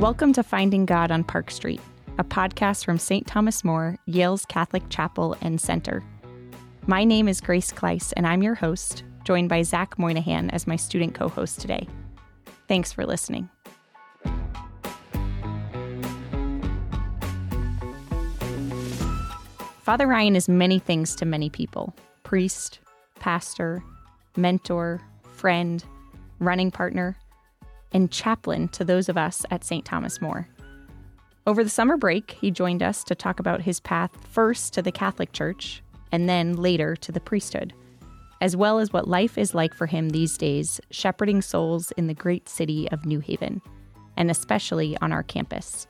[0.00, 1.78] Welcome to Finding God on Park Street,
[2.16, 3.26] a podcast from St.
[3.26, 6.02] Thomas More, Yale's Catholic Chapel and Center.
[6.86, 10.76] My name is Grace Klise, and I'm your host, joined by Zach Moynihan as my
[10.76, 11.86] student co host today.
[12.66, 13.50] Thanks for listening.
[19.82, 22.78] Father Ryan is many things to many people priest,
[23.16, 23.84] pastor,
[24.34, 25.02] mentor,
[25.34, 25.84] friend,
[26.38, 27.18] running partner,
[27.92, 29.84] and chaplain to those of us at St.
[29.84, 30.48] Thomas More.
[31.46, 34.92] Over the summer break, he joined us to talk about his path first to the
[34.92, 35.82] Catholic Church
[36.12, 37.72] and then later to the priesthood,
[38.40, 42.14] as well as what life is like for him these days, shepherding souls in the
[42.14, 43.62] great city of New Haven,
[44.16, 45.86] and especially on our campus.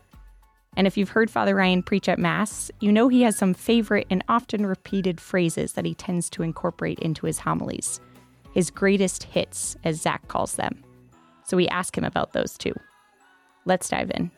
[0.77, 4.07] And if you've heard Father Ryan preach at Mass, you know he has some favorite
[4.09, 8.01] and often repeated phrases that he tends to incorporate into his homilies.
[8.55, 10.83] His greatest hits, as Zach calls them.
[11.51, 12.73] So we ask him about those too.
[13.65, 14.31] Let's dive in.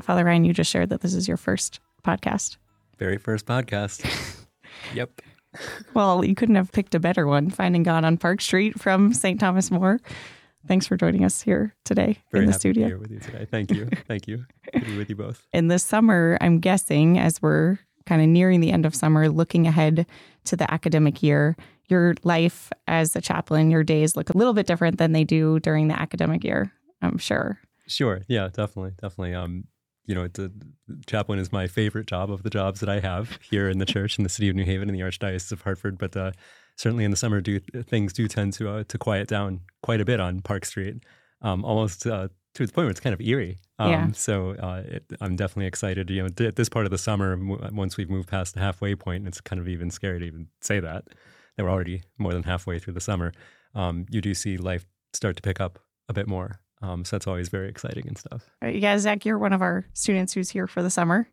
[0.00, 2.56] Father Ryan, you just shared that this is your first podcast.
[2.98, 4.06] Very first podcast.
[4.94, 5.20] yep.
[5.92, 9.40] Well, you couldn't have picked a better one, Finding God on Park Street from St.
[9.40, 9.98] Thomas More.
[10.66, 12.82] Thanks for joining us here today Very in the happy studio.
[12.82, 13.46] To be here with you today.
[13.50, 13.88] Thank you.
[14.08, 14.44] Thank you.
[14.72, 15.46] Good to be with you both.
[15.52, 19.66] In the summer, I'm guessing, as we're kind of nearing the end of summer, looking
[19.66, 20.06] ahead
[20.44, 21.56] to the academic year,
[21.88, 25.60] your life as a chaplain, your days look a little bit different than they do
[25.60, 27.60] during the academic year, I'm sure.
[27.86, 28.22] Sure.
[28.28, 28.92] Yeah, definitely.
[29.00, 29.34] Definitely.
[29.34, 29.64] Um,
[30.06, 30.52] you know, the
[31.06, 34.18] chaplain is my favorite job of the jobs that I have here in the church
[34.18, 35.98] in the city of New Haven in the Archdiocese of Hartford.
[35.98, 36.32] But uh,
[36.76, 40.04] certainly in the summer, do things do tend to uh, to quiet down quite a
[40.04, 41.02] bit on Park Street,
[41.42, 43.58] um, almost uh, to the point where it's kind of eerie.
[43.78, 44.10] Um, Yeah.
[44.12, 46.08] So uh, it, I'm definitely excited.
[46.10, 48.94] You know, at this part of the summer, m- once we've moved past the halfway
[48.94, 51.04] point, it's kind of even scary to even say that
[51.56, 53.32] that we're already more than halfway through the summer.
[53.74, 55.78] Um, you do see life start to pick up
[56.08, 56.60] a bit more.
[56.82, 58.50] Um, so that's always very exciting and stuff.
[58.62, 61.26] Yeah, Zach, you're one of our students who's here for the summer,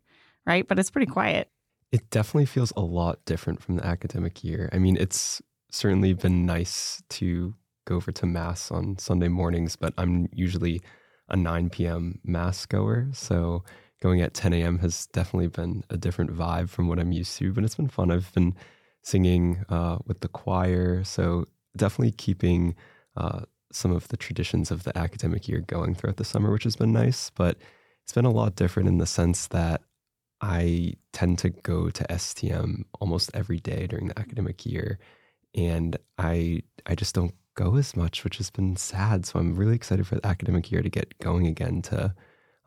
[0.46, 0.66] right?
[0.66, 1.50] But it's pretty quiet.
[1.94, 4.68] It definitely feels a lot different from the academic year.
[4.72, 5.40] I mean, it's
[5.70, 10.82] certainly been nice to go over to Mass on Sunday mornings, but I'm usually
[11.28, 12.18] a 9 p.m.
[12.24, 13.10] Mass goer.
[13.12, 13.62] So
[14.02, 14.80] going at 10 a.m.
[14.80, 18.10] has definitely been a different vibe from what I'm used to, but it's been fun.
[18.10, 18.56] I've been
[19.02, 21.04] singing uh, with the choir.
[21.04, 21.44] So
[21.76, 22.74] definitely keeping
[23.16, 26.74] uh, some of the traditions of the academic year going throughout the summer, which has
[26.74, 27.30] been nice.
[27.30, 27.56] But
[28.02, 29.82] it's been a lot different in the sense that
[30.40, 34.98] I tend to go to STM almost every day during the academic year,
[35.54, 39.26] and I I just don't go as much, which has been sad.
[39.26, 42.14] So I'm really excited for the academic year to get going again to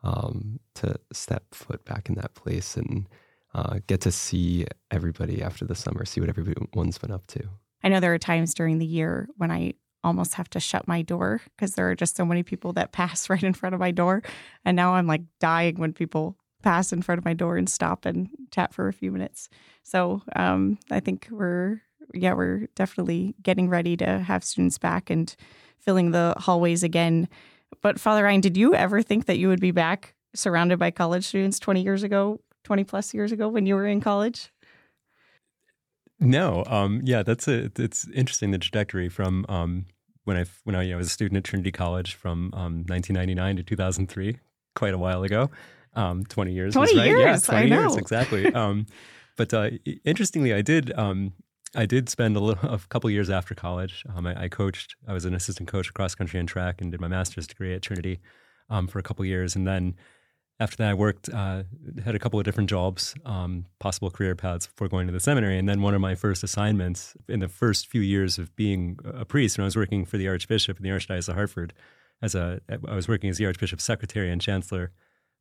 [0.02, 3.08] um, to step foot back in that place and
[3.54, 7.42] uh, get to see everybody after the summer, see what everyone's been up to.
[7.82, 9.74] I know there are times during the year when I
[10.04, 13.28] almost have to shut my door because there are just so many people that pass
[13.28, 14.22] right in front of my door.
[14.64, 18.04] And now I'm like dying when people pass in front of my door and stop
[18.04, 19.48] and chat for a few minutes.
[19.82, 21.82] So um, I think we're,
[22.12, 25.34] yeah, we're definitely getting ready to have students back and
[25.78, 27.28] filling the hallways again.
[27.82, 31.26] But Father Ryan, did you ever think that you would be back surrounded by college
[31.26, 34.50] students 20 years ago, 20 plus years ago when you were in college?
[36.20, 37.70] No, um, yeah, that's a.
[37.78, 39.86] It's interesting the trajectory from um,
[40.24, 43.56] when I when I you know, was a student at Trinity College from um, 1999
[43.56, 44.38] to 2003,
[44.74, 45.48] quite a while ago.
[45.98, 46.74] Um, 20 years.
[46.74, 47.10] 20 was right.
[47.10, 47.98] Yeah, years, 20 I years know.
[47.98, 48.46] exactly.
[48.54, 48.86] um,
[49.36, 49.70] but uh,
[50.04, 50.92] interestingly, I did.
[50.96, 51.32] Um,
[51.74, 54.04] I did spend a little, a couple years after college.
[54.14, 54.96] Um, I, I coached.
[55.06, 57.82] I was an assistant coach cross country and track, and did my master's degree at
[57.82, 58.20] Trinity
[58.70, 59.96] um, for a couple years, and then
[60.60, 61.62] after that, I worked, uh,
[62.04, 65.56] had a couple of different jobs, um, possible career paths before going to the seminary.
[65.56, 69.24] And then one of my first assignments in the first few years of being a
[69.24, 71.74] priest, when I was working for the Archbishop in the Archdiocese of Hartford,
[72.20, 74.90] as a, I was working as the Archbishop's secretary and chancellor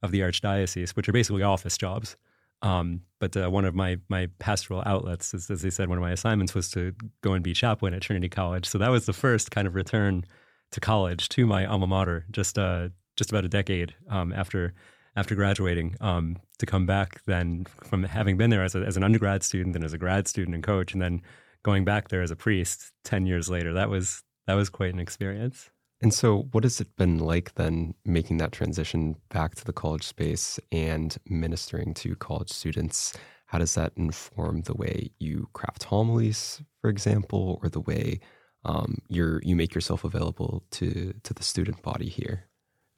[0.04, 2.16] of the Archdiocese, which are basically office jobs.
[2.62, 6.02] Um, but uh, one of my my pastoral outlets, as, as they said, one of
[6.02, 8.66] my assignments was to go and be chaplain at Trinity College.
[8.66, 10.26] So that was the first kind of return
[10.72, 14.74] to college to my alma mater, just uh, just about a decade um, after
[15.18, 19.04] after graduating um, to come back then from having been there as, a, as an
[19.04, 21.22] undergrad student and as a grad student and coach and then
[21.64, 25.00] going back there as a priest 10 years later that was that was quite an
[25.00, 25.72] experience
[26.02, 30.04] And so, what has it been like then making that transition back to the college
[30.04, 33.14] space and ministering to college students?
[33.48, 38.20] How does that inform the way you craft homilies, for example, or the way
[38.66, 42.48] um, you're you make yourself available to to the student body here?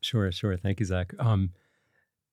[0.02, 0.58] Sure, sure.
[0.58, 1.14] Thank you, Zach.
[1.20, 1.52] Um,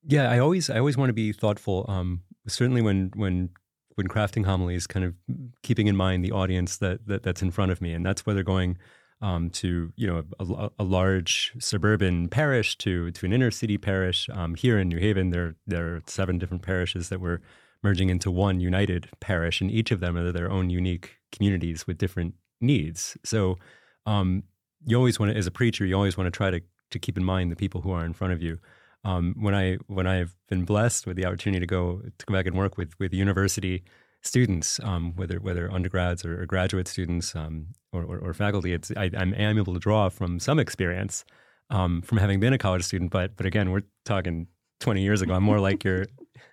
[0.08, 1.84] Yeah, I always I always want to be thoughtful.
[1.88, 3.50] Um, certainly when when
[3.96, 5.14] when crafting homilies, kind of
[5.62, 8.36] keeping in mind the audience that, that that's in front of me, and that's whether
[8.36, 8.78] they're going
[9.26, 14.28] um, to you know a, a, large suburban parish to to an inner city parish.
[14.32, 17.40] Um, here in New Haven, there there are seven different parishes that we're
[17.82, 21.99] merging into one united parish, and each of them are their own unique communities with
[21.99, 23.17] different needs.
[23.25, 23.58] So
[24.06, 24.44] um,
[24.84, 27.17] you always want to, as a preacher, you always want to try to to keep
[27.17, 28.61] in mind the people who are in front of you.
[29.05, 32.46] Um, when I when I've been blessed with the opportunity to go to go back
[32.46, 33.82] and work with with university
[34.26, 38.90] students, um, whether whether undergrads or, or graduate students um, or, or, or, faculty, it's
[38.96, 41.25] I, am able to draw from some experience
[41.70, 43.11] um, from having been a college student.
[43.11, 44.49] But but again, we're talking
[44.81, 45.34] 20 years ago.
[45.34, 46.06] I'm more like your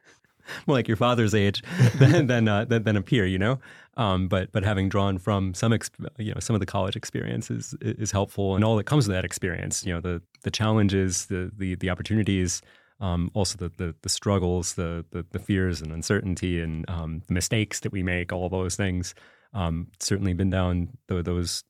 [0.67, 1.63] more like your father's age
[1.95, 3.59] than than, uh, than, than a peer, you know.
[3.95, 5.77] Um, but but having drawn from some
[6.17, 9.15] you know some of the college experiences is, is helpful, and all that comes with
[9.15, 9.85] that experience.
[9.85, 12.61] You know the the challenges, the the the opportunities,
[13.03, 17.33] um, also the, the, the struggles, the, the, the fears and uncertainty, and um, the
[17.33, 18.31] mistakes that we make.
[18.31, 19.13] All those things.
[19.55, 21.63] Um, certainly been down those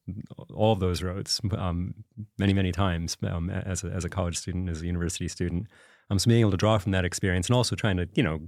[0.53, 1.93] all of those roads um,
[2.37, 5.67] many many times um, as a, as a college student, as a university student.
[6.09, 8.47] Um, so being able to draw from that experience and also trying to you know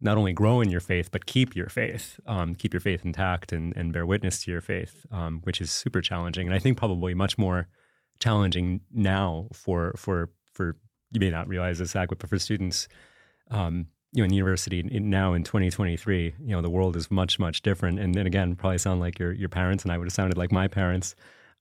[0.00, 2.18] not only grow in your faith, but keep your faith,
[2.56, 5.04] keep your faith intact and, and bear witness to your faith,
[5.42, 6.46] which is super challenging.
[6.46, 7.68] And I think probably much more
[8.18, 10.76] challenging now for, for, for
[11.10, 12.88] you may not realize this, Zach, but for students,
[13.50, 17.62] um, you know, in university now in 2023, you know, the world is much, much
[17.62, 17.98] different.
[17.98, 20.50] And then again, probably sound like your, your parents and I would have sounded like
[20.50, 21.14] my parents.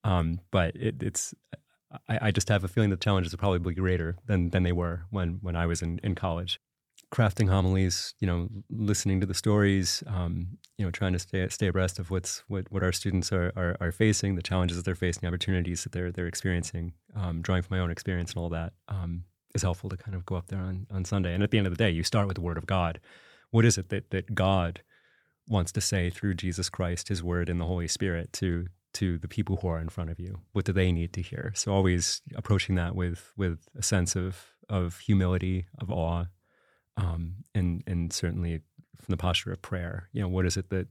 [0.03, 1.33] Um, but it, it's,
[2.07, 5.05] I, I, just have a feeling the challenges are probably greater than, than they were
[5.09, 6.59] when, when I was in, in college
[7.11, 11.67] crafting homilies, you know, listening to the stories, um, you know, trying to stay stay
[11.67, 14.95] abreast of what's what, what our students are, are, are facing, the challenges that they're
[14.95, 18.49] facing, the opportunities that they're they're experiencing, um, drawing from my own experience and all
[18.49, 19.23] that um,
[19.53, 21.33] is helpful to kind of go up there on on Sunday.
[21.33, 22.99] And at the end of the day, you start with the Word of God.
[23.51, 24.81] What is it that that God
[25.47, 29.27] wants to say through Jesus Christ, His Word, and the Holy Spirit to to the
[29.27, 30.39] people who are in front of you?
[30.53, 31.51] What do they need to hear?
[31.55, 36.25] So always approaching that with with a sense of of humility, of awe,
[36.97, 38.61] um, and and certainly
[38.97, 40.09] from the posture of prayer.
[40.13, 40.87] You know, what is it that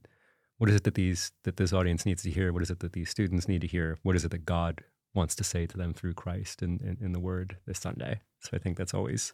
[0.59, 2.53] what is it that these that this audience needs to hear?
[2.53, 3.99] What is it that these students need to hear?
[4.03, 4.83] What is it that God
[5.19, 8.21] wants to say to them through Christ and in, in, in the Word this Sunday?
[8.41, 9.33] So I think that's always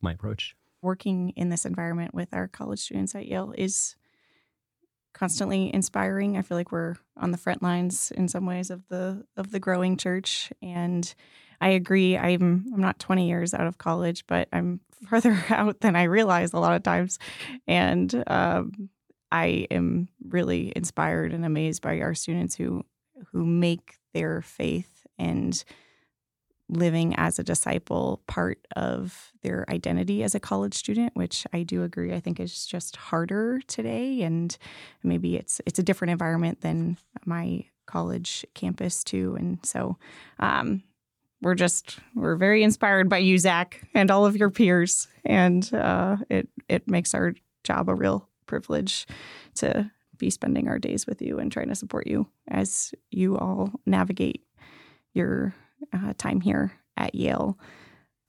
[0.00, 0.56] my approach.
[0.82, 3.96] Working in this environment with our college students at Yale is
[5.12, 6.36] constantly inspiring.
[6.36, 9.60] I feel like we're on the front lines in some ways of the of the
[9.60, 11.14] growing church and
[11.60, 12.16] I agree.
[12.16, 16.52] I'm I'm not 20 years out of college, but I'm further out than I realize
[16.52, 17.18] a lot of times,
[17.66, 18.90] and um,
[19.30, 22.84] I am really inspired and amazed by our students who
[23.32, 25.64] who make their faith and
[26.68, 31.84] living as a disciple part of their identity as a college student which i do
[31.84, 34.22] agree i think is just harder today.
[34.22, 34.56] And
[35.02, 39.36] maybe it's it's a different environment than my college campus too.
[39.38, 39.96] And so
[40.38, 40.82] um,
[41.42, 46.16] we're just we're very inspired by you, Zach, and all of your peers, and uh,
[46.28, 47.34] it it makes our
[47.64, 49.06] job a real privilege
[49.56, 53.70] to be spending our days with you and trying to support you as you all
[53.84, 54.45] navigate
[55.16, 55.54] your
[55.92, 57.58] uh, time here at Yale.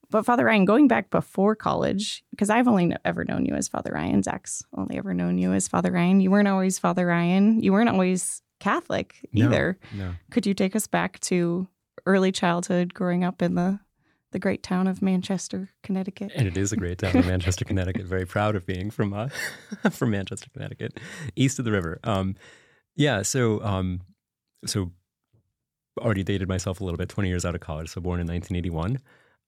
[0.10, 3.92] But Father Ryan, going back before college, because I've only ever known you as Father
[3.94, 6.22] Ryan, Zach's only ever known you as Father Ryan.
[6.22, 7.62] You weren't always Father Ryan.
[7.62, 9.78] You weren't always Catholic either.
[9.94, 10.14] No, no.
[10.32, 11.68] Could you take us back to
[12.06, 13.80] early childhood growing up in the
[14.32, 16.32] the great town of Manchester, Connecticut.
[16.36, 18.06] And it is a great town of Manchester, Connecticut.
[18.06, 19.30] Very proud of being from uh,
[19.92, 21.00] from Manchester, Connecticut,
[21.36, 22.00] east of the river.
[22.04, 22.36] Um,
[22.96, 24.02] yeah, so um,
[24.66, 24.92] so
[26.00, 27.10] already dated myself a little bit.
[27.10, 29.00] Twenty years out of college, so born in 1981.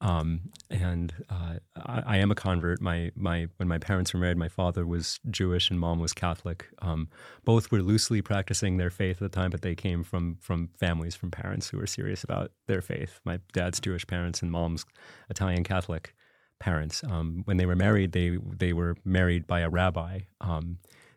[0.01, 2.79] Um, and uh, I, I, am a convert.
[2.81, 6.67] My my when my parents were married, my father was Jewish and mom was Catholic.
[6.81, 7.09] Um,
[7.43, 11.15] both were loosely practicing their faith at the time, but they came from from families
[11.15, 13.19] from parents who were serious about their faith.
[13.25, 14.85] My dad's Jewish parents and mom's
[15.29, 16.15] Italian Catholic
[16.59, 17.03] parents.
[17.03, 20.21] Um, when they were married, they they were married by a rabbi.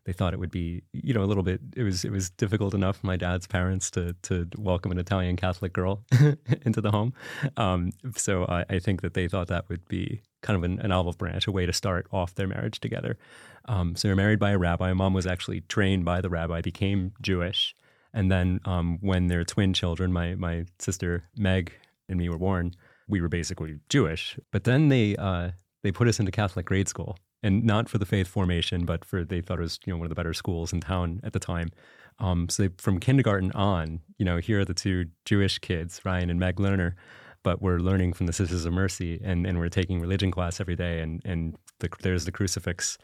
[0.05, 1.61] They thought it would be, you know, a little bit.
[1.77, 5.37] It was it was difficult enough for my dad's parents to to welcome an Italian
[5.37, 6.05] Catholic girl
[6.65, 7.13] into the home.
[7.57, 10.91] Um, so I, I, think that they thought that would be kind of an, an,
[10.91, 13.17] olive branch, a way to start off their marriage together.
[13.67, 14.93] Um, so they were married by a rabbi.
[14.93, 17.77] Mom was actually trained by the rabbi, became Jewish,
[18.13, 21.73] and then um, when their twin children, my my sister Meg
[22.09, 22.73] and me were born,
[23.09, 24.37] we were basically Jewish.
[24.51, 25.53] But then they uh,
[25.85, 29.25] they put us into Catholic grade school and not for the faith formation, but for
[29.25, 31.41] they thought it was you know one of the better schools in town at the
[31.41, 31.71] time.
[32.19, 36.31] Um, so they, from kindergarten on, you know, here are the two Jewish kids, Ryan
[36.31, 36.95] and Meg Lerner.
[37.43, 40.77] but we're learning from the Sisters of Mercy, and, and we're taking religion class every
[40.77, 42.99] day, and and the, there's the crucifix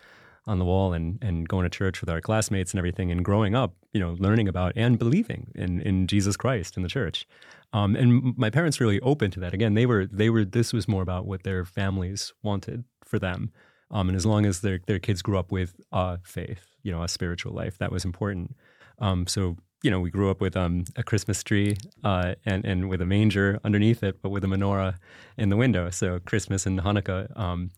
[0.47, 3.55] on the wall, and and going to church with our classmates and everything, and growing
[3.55, 7.27] up, you know, learning about and believing in in Jesus Christ in the church.
[7.73, 9.53] Um, and my parents really open to that.
[9.53, 10.45] Again, they were they were.
[10.45, 13.51] This was more about what their families wanted for them.
[13.91, 17.03] Um, and as long as their their kids grew up with a faith, you know,
[17.03, 18.57] a spiritual life, that was important.
[18.99, 22.89] Um, so you know, we grew up with um, a Christmas tree uh, and and
[22.89, 24.97] with a manger underneath it, but with a menorah
[25.37, 25.91] in the window.
[25.91, 27.37] So Christmas and Hanukkah.
[27.39, 27.71] Um,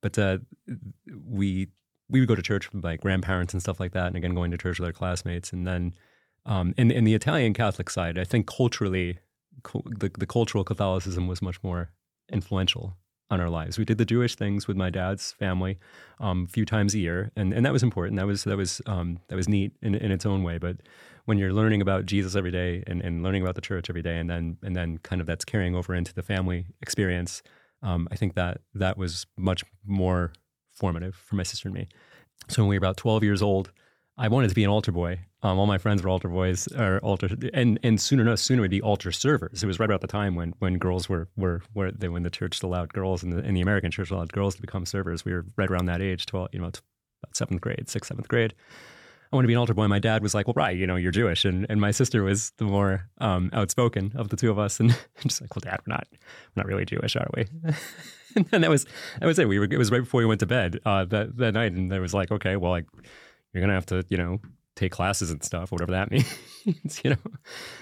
[0.00, 0.38] but uh,
[1.26, 1.68] we
[2.08, 4.50] we would go to church with my grandparents and stuff like that, and again going
[4.52, 5.52] to church with our classmates.
[5.52, 5.94] And then
[6.46, 9.18] um, in in the Italian Catholic side, I think culturally,
[9.98, 11.90] the the cultural Catholicism was much more
[12.32, 12.96] influential
[13.30, 13.78] on our lives.
[13.78, 15.78] We did the Jewish things with my dad's family
[16.18, 18.16] um, a few times a year, and, and that was important.
[18.18, 20.58] That was that was um, that was neat in, in its own way.
[20.58, 20.78] But
[21.26, 24.18] when you're learning about Jesus every day and, and learning about the church every day,
[24.18, 27.42] and then and then kind of that's carrying over into the family experience,
[27.82, 30.32] um, I think that that was much more
[30.72, 31.88] formative for my sister and me.
[32.48, 33.70] So when we were about 12 years old,
[34.20, 35.18] I wanted to be an altar boy.
[35.42, 38.70] Um, all my friends were altar boys or altar, and and sooner enough, sooner would
[38.70, 39.62] be altar servers.
[39.62, 42.28] It was right about the time when when girls were were were they, when the
[42.28, 45.24] church allowed girls and the, in the American church allowed girls to become servers.
[45.24, 46.82] We were right around that age, twelve, you know, about
[47.32, 48.52] seventh grade, sixth, seventh grade.
[49.32, 49.88] I want to be an altar boy.
[49.88, 52.52] My dad was like, "Well, right, you know, you're Jewish," and and my sister was
[52.58, 55.94] the more um, outspoken of the two of us, and just like, "Well, Dad, we're
[55.94, 57.46] not we're not really Jewish, are we?"
[58.52, 58.84] and that was
[59.18, 59.48] that was it.
[59.48, 61.90] We were it was right before we went to bed uh, that that night, and
[61.90, 62.84] there was like, "Okay, well, like
[63.52, 64.38] you're gonna have to, you know,
[64.76, 66.10] take classes and stuff, whatever that
[66.66, 67.16] means, you know?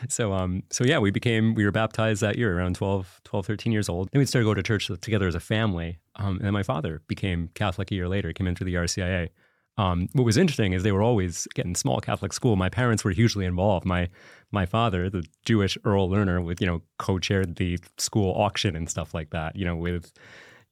[0.08, 3.72] So, um, so yeah, we became, we were baptized that year around 12, 12, 13
[3.72, 4.08] years old.
[4.12, 5.98] Then we started to go to church together as a family.
[6.16, 9.28] Um, and my father became Catholic a year later, came into the RCIA.
[9.76, 12.56] Um, what was interesting is they were always getting small Catholic school.
[12.56, 13.86] My parents were hugely involved.
[13.86, 14.08] My
[14.50, 19.14] my father, the Jewish Earl Lerner, with you know co-chaired the school auction and stuff
[19.14, 19.54] like that.
[19.54, 20.12] You know, with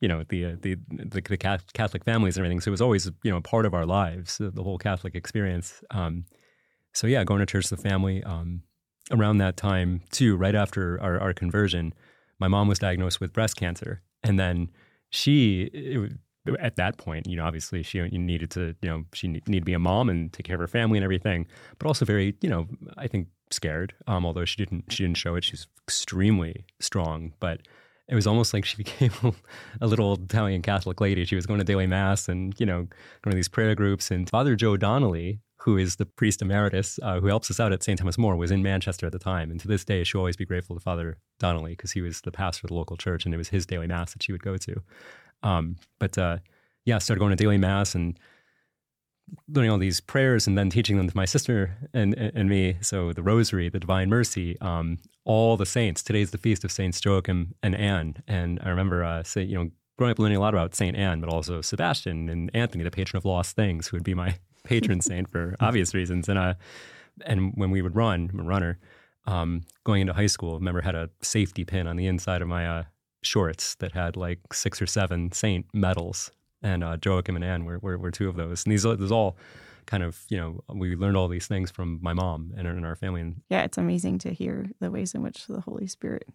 [0.00, 2.60] you know the, uh, the the the Catholic families and everything.
[2.60, 5.82] So it was always you know a part of our lives, the whole Catholic experience.
[5.90, 6.24] Um,
[6.92, 8.22] so yeah, going to church a family.
[8.24, 8.62] Um,
[9.12, 11.94] around that time too, right after our, our conversion,
[12.40, 14.68] my mom was diagnosed with breast cancer, and then
[15.10, 16.12] she it,
[16.60, 19.72] at that point, you know, obviously she needed to, you know, she needed to be
[19.72, 21.46] a mom and take care of her family and everything,
[21.78, 23.94] but also very, you know, I think scared.
[24.06, 25.44] Um, although she didn't, she didn't show it.
[25.44, 27.60] She's extremely strong, but
[28.08, 29.12] it was almost like she became
[29.80, 31.24] a little Italian Catholic lady.
[31.24, 32.86] She was going to daily mass and, you know,
[33.22, 34.10] going to these prayer groups.
[34.10, 37.82] And Father Joe Donnelly, who is the priest emeritus uh, who helps us out at
[37.82, 37.98] St.
[37.98, 39.50] Thomas More, was in Manchester at the time.
[39.50, 42.30] And to this day, she'll always be grateful to Father Donnelly because he was the
[42.30, 44.56] pastor of the local church and it was his daily mass that she would go
[44.56, 44.82] to.
[45.42, 46.38] Um, but uh,
[46.84, 48.18] yeah, started going to daily mass and
[49.48, 52.76] learning all these prayers and then teaching them to my sister and, and me.
[52.80, 56.02] So the Rosary, the Divine Mercy, um, all the saints.
[56.02, 58.22] Today's the feast of Saints Joachim and Anne.
[58.26, 61.20] And I remember, uh, say, you know, growing up learning a lot about Saint Anne,
[61.20, 65.00] but also Sebastian and Anthony, the patron of lost things, who would be my patron
[65.00, 66.28] saint for obvious reasons.
[66.28, 66.54] And uh,
[67.24, 68.78] and when we would run, I'm a runner,
[69.26, 72.48] um, going into high school, I remember had a safety pin on the inside of
[72.48, 72.84] my uh,
[73.22, 76.30] shorts that had like six or seven saint medals
[76.66, 78.64] and uh, Joachim and Anne were, were, were two of those.
[78.64, 79.36] And these these all
[79.86, 82.96] kind of you know we learned all these things from my mom and, and our
[82.96, 83.20] family.
[83.20, 86.28] And yeah, it's amazing to hear the ways in which the Holy Spirit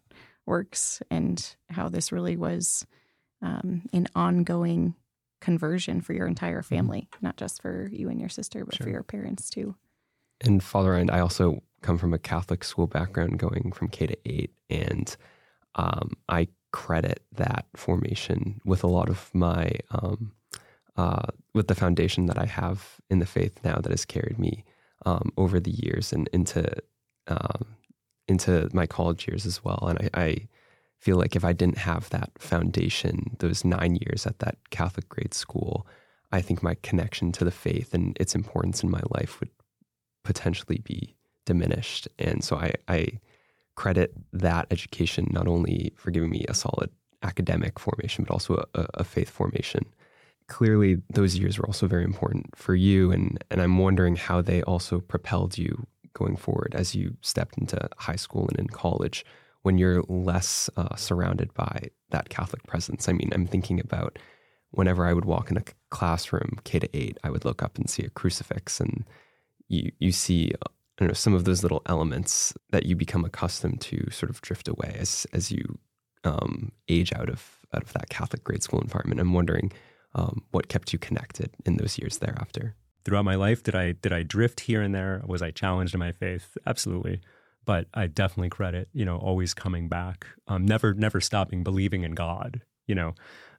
[0.45, 2.85] works and how this really was
[3.41, 4.95] um, an ongoing
[5.41, 6.75] conversion for your entire mm-hmm.
[6.75, 7.25] family, mm-hmm.
[7.25, 8.85] not just for you and your sister, but sure.
[8.85, 9.75] for your parents too.
[10.39, 14.17] And Father and I also come from a Catholic school background, going from K to
[14.25, 15.15] eight, and
[15.75, 20.31] um, I credit that formation with a lot of my um,
[20.97, 24.63] uh, with the foundation that I have in the faith now that has carried me
[25.05, 26.69] um, over the years and into
[27.27, 27.65] um,
[28.27, 29.87] into my college years as well.
[29.87, 30.47] And I, I,
[30.99, 35.33] feel like if I didn't have that foundation, those nine years at that Catholic grade
[35.33, 35.87] school,
[36.31, 39.49] I think my connection to the faith and its importance in my life would
[40.23, 41.15] potentially be
[41.47, 42.07] diminished.
[42.19, 43.07] And so I, I
[43.75, 46.89] credit that education not only for giving me a solid
[47.23, 49.85] academic formation, but also a, a faith formation.
[50.47, 54.61] Clearly, those years were also very important for you, and, and I'm wondering how they
[54.63, 59.25] also propelled you going forward as you stepped into high school and in college
[59.61, 63.07] when you're less uh, surrounded by that Catholic presence.
[63.07, 64.19] I mean, I'm thinking about
[64.71, 67.89] whenever I would walk in a classroom, K to eight, I would look up and
[67.89, 69.05] see a crucifix, and
[69.67, 70.51] you you see
[71.01, 74.67] I know, some of those little elements that you become accustomed to sort of drift
[74.67, 75.79] away as as you
[76.23, 79.19] um, age out of out of that Catholic grade school environment.
[79.19, 79.71] I'm wondering
[80.13, 82.75] um, what kept you connected in those years thereafter.
[83.03, 85.23] Throughout my life, did I did I drift here and there?
[85.25, 86.55] Was I challenged in my faith?
[86.67, 87.21] Absolutely.
[87.65, 92.13] but I definitely credit, you know, always coming back, um, never, never stopping believing in
[92.13, 93.13] God, you know,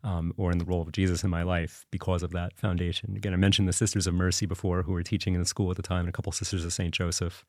[0.05, 3.17] um, or in the role of Jesus in my life because of that foundation.
[3.17, 5.77] Again, I mentioned the Sisters of Mercy before, who were teaching in the school at
[5.77, 7.45] the time, and a couple Sisters of Saint Joseph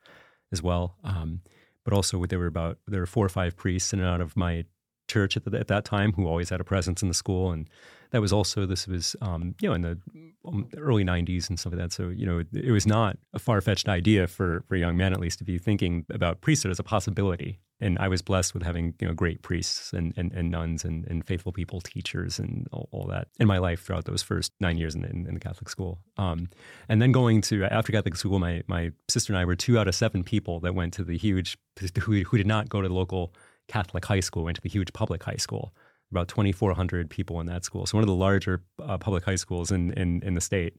[0.52, 0.98] as well.
[1.04, 1.42] Um,
[1.84, 4.38] but also, there were about there were four or five priests in and out of
[4.38, 4.66] my
[5.14, 7.70] church at, the, at that time who always had a presence in the school, and
[8.14, 9.98] that was also this was um, you know in the
[10.46, 11.92] um, early 90s and stuff like that.
[11.92, 15.40] So you know it was not a far-fetched idea for for young men at least
[15.40, 17.60] to be thinking about priesthood as a possibility.
[17.82, 21.06] And I was blessed with having you know great priests and, and, and nuns and,
[21.08, 24.78] and faithful people, teachers, and all, all, that in my life throughout those first nine
[24.78, 26.00] years in, in, in the Catholic school.
[26.18, 26.50] Um,
[26.88, 29.88] and then going to after Catholic school, my my sister and I were two out
[29.88, 31.58] of seven people that went to the huge
[32.04, 33.34] who, who did not go to the local
[33.68, 35.74] Catholic high school, went to the huge public high school
[36.14, 37.86] about 2,400 people in that school.
[37.86, 40.76] So one of the larger uh, public high schools in, in, in the state.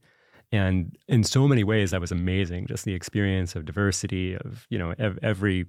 [0.52, 2.66] And in so many ways, that was amazing.
[2.66, 5.66] Just the experience of diversity, of you know ev- every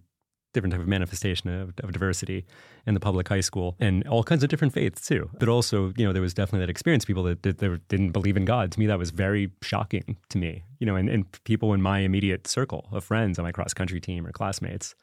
[0.53, 2.45] different type of manifestation of, of, diversity
[2.87, 5.29] in the public high school, and all kinds of different faiths too.
[5.39, 7.03] But also, you know, there was definitely that experience.
[7.03, 8.71] People that, that, that didn't believe in God.
[8.73, 10.63] To me, that was very shocking to me.
[10.79, 13.99] You know, and, and people in my immediate circle of friends on my cross country
[13.99, 14.93] team or classmates.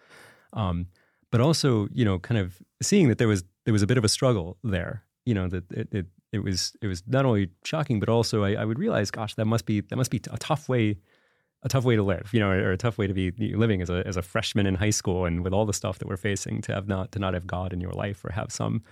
[0.52, 0.86] Um,
[1.32, 4.04] but also, you know, kind of seeing that there was there was a bit of
[4.04, 5.02] a struggle there.
[5.24, 8.52] You know that it it, it was it was not only shocking, but also I,
[8.52, 10.98] I, would realize, gosh, that must be that must be a tough way,
[11.62, 12.28] a tough way to live.
[12.32, 14.74] You know, or, a tough way to be living as a as a freshman in
[14.76, 17.34] high school, and with all the stuff that we're facing, to have not to not
[17.34, 18.82] have God in your life or have some,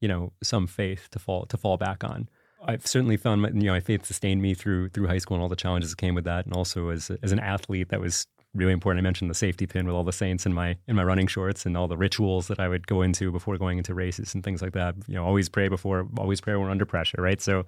[0.00, 2.28] you know, some faith to fall to fall back on.
[2.64, 5.42] I've certainly found my, you know my faith sustained me through through high school and
[5.42, 8.26] all the challenges that came with that, and also as as an athlete that was
[8.54, 9.02] really important.
[9.02, 11.66] I mentioned the safety pin with all the saints in my in my running shorts
[11.66, 14.62] and all the rituals that I would go into before going into races and things
[14.62, 14.94] like that.
[15.06, 17.40] You know, always pray before, always pray when we're under pressure, right?
[17.40, 17.66] So,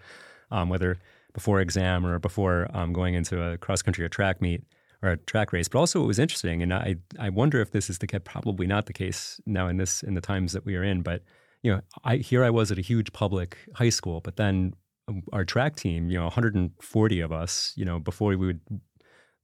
[0.50, 0.98] um, whether
[1.32, 4.62] before exam or before um, going into a cross country or track meet
[5.02, 5.68] or a track race.
[5.68, 8.86] But also, it was interesting, and I I wonder if this is the probably not
[8.86, 11.02] the case now in this in the times that we are in.
[11.02, 11.22] But
[11.62, 14.74] you know, I here I was at a huge public high school, but then
[15.08, 18.60] um, our track team, you know, 140 of us, you know, before we would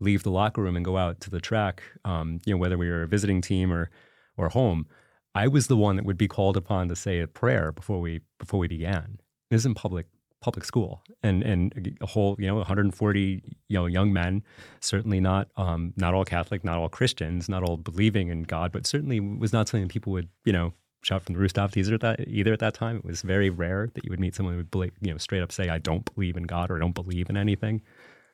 [0.00, 2.88] leave the locker room and go out to the track, um, you know, whether we
[2.88, 3.90] were a visiting team or
[4.36, 4.86] or home,
[5.34, 8.20] I was the one that would be called upon to say a prayer before we
[8.38, 9.20] before we began.
[9.50, 10.06] This is in public
[10.40, 14.42] public school, and and a whole you know 140 you know young men,
[14.80, 18.86] certainly not um, not all Catholic, not all Christians, not all believing in God, but
[18.86, 22.28] certainly was not something people would you know shout from the rooftops either at that
[22.28, 22.96] either at that time.
[22.96, 25.52] It was very rare that you would meet someone who would you know straight up
[25.52, 27.82] say I don't believe in God or I don't believe in anything,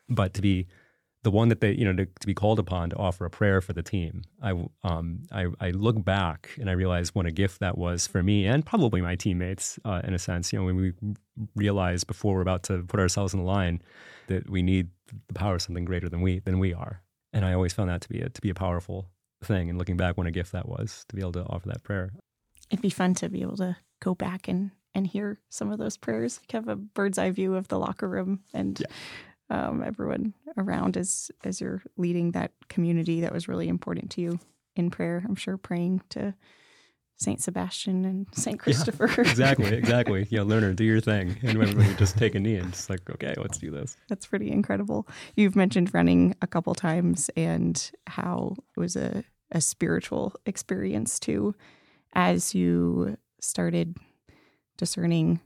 [0.09, 0.67] but to be
[1.25, 3.63] the one that they, you know, to, to, be called upon to offer a prayer
[3.63, 4.23] for the team.
[4.43, 4.51] I,
[4.85, 8.47] um, I, I, look back and I realize what a gift that was for me
[8.47, 10.53] and probably my teammates, uh, in a sense.
[10.53, 10.93] You know, when we
[11.57, 13.81] realize before we're about to put ourselves in the line
[14.29, 14.91] that we need
[15.29, 17.01] the power of something greater than we than we are,
[17.33, 19.09] and I always found that to be a, to be a powerful
[19.43, 19.71] thing.
[19.71, 22.13] And looking back, what a gift that was to be able to offer that prayer.
[22.71, 25.97] It'd be fun to be able to go back and and hear some of those
[25.97, 28.79] prayers, like have a bird's eye view of the locker room and.
[28.81, 28.95] Yeah
[29.55, 34.39] um, everyone around as as you're leading that community that was really important to you
[34.77, 35.25] in prayer.
[35.27, 36.35] I'm sure praying to
[37.17, 39.09] Saint Sebastian and Saint Christopher.
[39.09, 40.27] Yeah, exactly, exactly.
[40.31, 43.35] Yeah, Lerner, do your thing, and everybody just take a knee and just like, okay,
[43.37, 43.97] let's do this.
[44.09, 45.07] That's pretty incredible.
[45.37, 51.55] You've mentioned running a couple times and how it was a a spiritual experience too,
[52.15, 53.97] as you started
[54.77, 55.41] discerning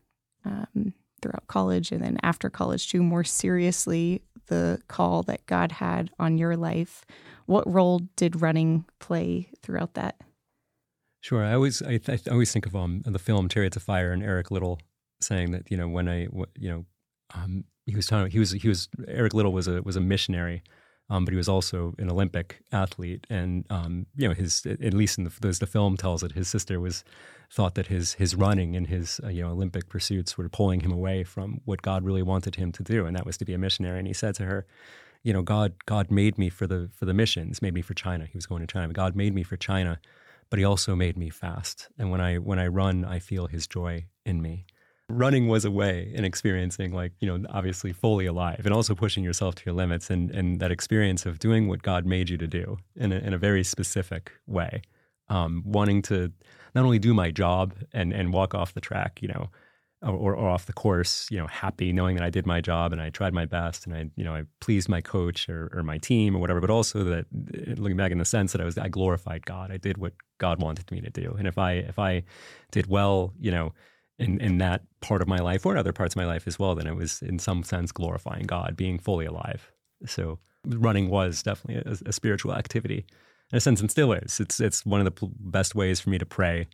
[0.47, 6.11] um, throughout college and then after college too more seriously the call that God had
[6.19, 7.05] on your life.
[7.47, 10.17] What role did running play throughout that?
[11.21, 11.45] Sure.
[11.45, 14.23] I always I, th- I always think of um the film Chariots of Fire and
[14.23, 14.81] Eric Liddell
[15.21, 16.85] saying that you know when I you know
[17.35, 20.63] um, he was talking he was he was Eric Liddell was a was a missionary
[21.11, 25.19] um, but he was also an Olympic athlete, and um, you know his at least
[25.19, 27.05] in the as the film tells it, his sister was
[27.51, 30.93] thought that his his running and his uh, you know Olympic pursuits were pulling him
[30.93, 33.59] away from what God really wanted him to do, and that was to be a
[33.59, 33.99] missionary.
[33.99, 34.67] And he said to her,
[35.23, 38.27] you know, God God made me for the for the missions, made me for China.
[38.27, 38.93] He was going to China.
[38.93, 40.01] God made me for China,
[40.51, 41.89] but He also made me fast.
[41.99, 44.67] And when I when I run, I feel His joy in me
[45.09, 49.25] running was a way in experiencing like you know obviously fully alive and also pushing
[49.25, 52.47] yourself to your limits and and that experience of doing what god made you to
[52.47, 54.83] do in a, in a very specific way.
[55.31, 56.33] Um, wanting to
[56.75, 59.51] not only do my job and and walk off the track you know
[60.01, 63.01] or, or off the course you know happy knowing that i did my job and
[63.03, 65.99] i tried my best and i you know i pleased my coach or, or my
[65.99, 67.27] team or whatever but also that
[67.79, 69.71] looking back in the sense that i was i glorified god.
[69.71, 71.35] I did what god wanted me to do.
[71.39, 72.23] And if i if i
[72.71, 73.73] did well you know
[74.19, 76.59] in, in that part of my life or in other parts of my life as
[76.59, 79.71] well, then it was in some sense glorifying God, being fully alive.
[80.07, 83.07] So running was definitely a, a spiritual activity
[83.53, 84.41] in a sense, and still is.
[84.41, 86.67] It's it's one of the best ways for me to pray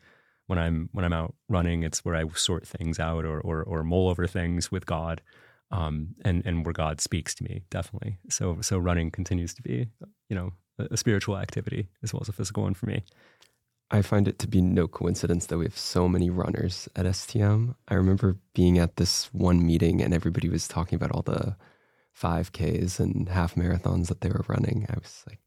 [0.47, 1.83] when I'm when I'm out running.
[1.83, 5.23] It's where I sort things out or or, or mull over things with God,
[5.71, 8.19] um, and and where God speaks to me definitely.
[8.29, 9.87] So so running continues to be
[10.29, 13.05] you know a, a spiritual activity as well as a physical one for me.
[13.91, 17.75] I find it to be no coincidence that we have so many runners at STM.
[17.89, 21.57] I remember being at this one meeting and everybody was talking about all the
[22.19, 24.87] 5Ks and half marathons that they were running.
[24.89, 25.41] I was like,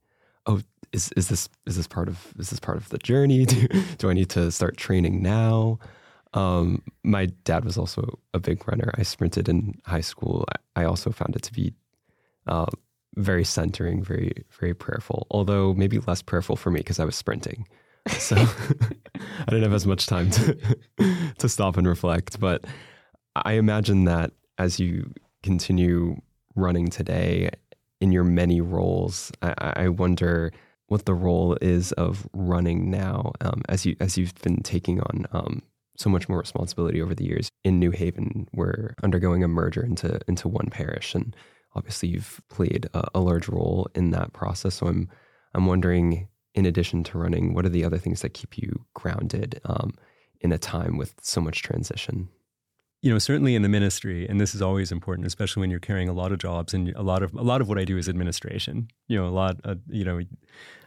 [0.45, 3.45] "Oh, is is this is this part of is this part of the journey?
[3.53, 5.79] Do, do I need to start training now?"
[6.33, 8.91] Um, my dad was also a big runner.
[8.95, 10.45] I sprinted in high school.
[10.75, 11.73] I, also found it to be
[12.47, 12.67] uh,
[13.15, 15.25] very centering, very very prayerful.
[15.31, 17.67] Although maybe less prayerful for me because I was sprinting.
[18.11, 18.35] So
[19.15, 20.57] I didn't have as much time to
[21.37, 22.39] to stop and reflect.
[22.39, 22.65] But
[23.35, 26.21] I imagine that as you continue
[26.55, 27.49] running today
[28.01, 30.51] in your many roles, I, I wonder
[30.87, 35.25] what the role is of running now um, as you as you've been taking on
[35.31, 35.61] um,
[35.97, 37.49] so much more responsibility over the years.
[37.63, 41.35] In New Haven, we're undergoing a merger into into one parish, and
[41.75, 44.75] obviously you've played a, a large role in that process.
[44.75, 45.09] So I'm
[45.53, 49.61] I'm wondering in addition to running, what are the other things that keep you grounded
[49.65, 49.93] um,
[50.41, 52.29] in a time with so much transition?
[53.03, 56.09] You know, certainly in the ministry, and this is always important, especially when you're carrying
[56.09, 58.09] a lot of jobs, and a lot of a lot of what I do is
[58.09, 58.87] administration.
[59.07, 60.19] You know, a lot, uh, you know,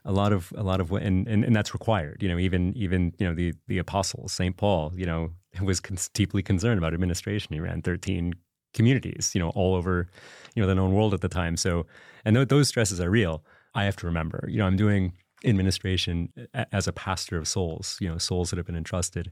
[0.04, 2.20] a lot of a lot of what, and, and and that's required.
[2.20, 5.30] You know, even even you know the the apostles, Saint Paul, you know,
[5.62, 7.54] was con- deeply concerned about administration.
[7.54, 8.34] He ran 13
[8.74, 10.08] communities, you know, all over,
[10.56, 11.56] you know, the known world at the time.
[11.56, 11.86] So,
[12.24, 13.44] and th- those stresses are real.
[13.74, 15.12] I have to remember, you know, I'm doing
[15.44, 16.32] administration
[16.72, 19.30] as a pastor of souls, you know, souls that have been entrusted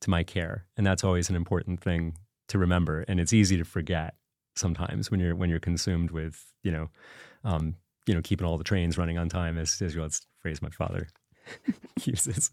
[0.00, 0.66] to my care.
[0.76, 2.16] And that's always an important thing
[2.48, 3.04] to remember.
[3.08, 4.14] And it's easy to forget
[4.54, 6.88] sometimes when you're when you're consumed with, you know,
[7.44, 10.08] um, you know, keeping all the trains running on time, as as you
[10.40, 11.08] phrase my father
[12.04, 12.50] uses,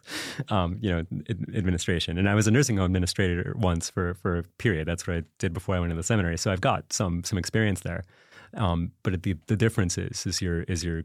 [0.50, 1.06] um, you know,
[1.54, 2.18] administration.
[2.18, 4.88] And I was a nursing home administrator once for for a period.
[4.88, 6.38] That's what I did before I went to the seminary.
[6.38, 8.04] So I've got some some experience there.
[8.56, 11.04] Um, but the the difference is is you're is you're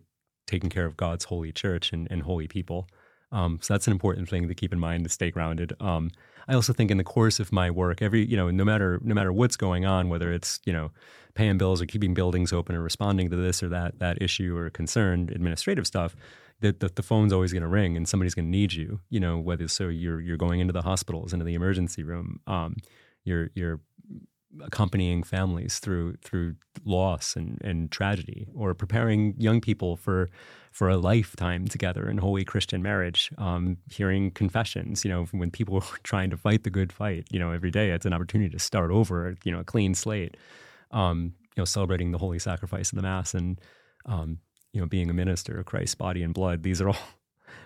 [0.49, 2.89] taking care of God's holy church and, and holy people.
[3.31, 5.75] Um, so that's an important thing to keep in mind to stay grounded.
[5.81, 6.11] Um,
[6.49, 9.15] I also think in the course of my work, every you know, no matter no
[9.15, 10.91] matter what's going on, whether it's you know
[11.35, 14.71] paying bills or keeping buildings open or responding to this or that that issue or
[14.71, 16.17] concern, administrative stuff,
[16.61, 19.01] that the, the, phone's always going to ring and somebody's going to need you.
[19.11, 22.77] You know, whether so you're you're going into the hospitals, into the emergency room, um,
[23.25, 23.81] you're you're
[24.63, 30.31] accompanying families through through loss and, and tragedy, or preparing young people for
[30.73, 33.31] for a lifetime together in holy Christian marriage.
[33.39, 37.39] Um, hearing confessions, you know, when people are trying to fight the good fight, you
[37.39, 40.37] know, every day it's an opportunity to start over, you know, a clean slate.
[40.91, 43.61] Um, you know, celebrating the holy sacrifice of the mass and
[44.07, 44.39] um,
[44.73, 46.63] you know, being a minister of Christ's body and blood.
[46.63, 46.97] These are all.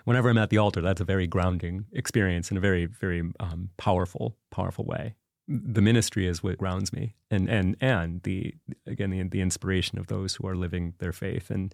[0.05, 3.69] Whenever I'm at the altar, that's a very grounding experience in a very, very um,
[3.77, 5.15] powerful, powerful way
[5.47, 8.53] the ministry is what grounds me and and and the
[8.87, 11.73] again the, the inspiration of those who are living their faith and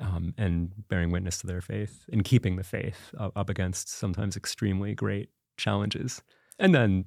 [0.00, 4.36] um, and bearing witness to their faith and keeping the faith up, up against sometimes
[4.36, 6.22] extremely great challenges.
[6.60, 7.06] And then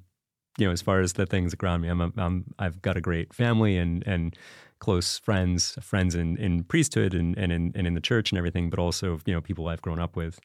[0.58, 3.00] you know as far as the things that ground me I'm, I'm I've got a
[3.00, 4.36] great family and and
[4.80, 8.68] close friends friends in in priesthood and and in and in the church and everything
[8.68, 10.40] but also you know people I've grown up with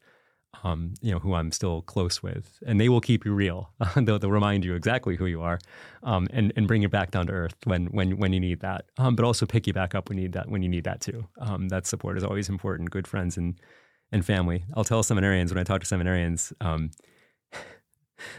[0.63, 3.69] um, you know, who I'm still close with, and they will keep you real.
[3.95, 5.59] they'll, they'll, remind you exactly who you are,
[6.03, 8.85] um, and and bring you back down to earth when when when you need that.
[8.97, 11.01] Um, but also pick you back up when you need that when you need that
[11.01, 11.27] too.
[11.39, 12.91] Um, that support is always important.
[12.91, 13.59] Good friends and
[14.11, 14.63] and family.
[14.75, 16.53] I'll tell seminarians when I talk to seminarians.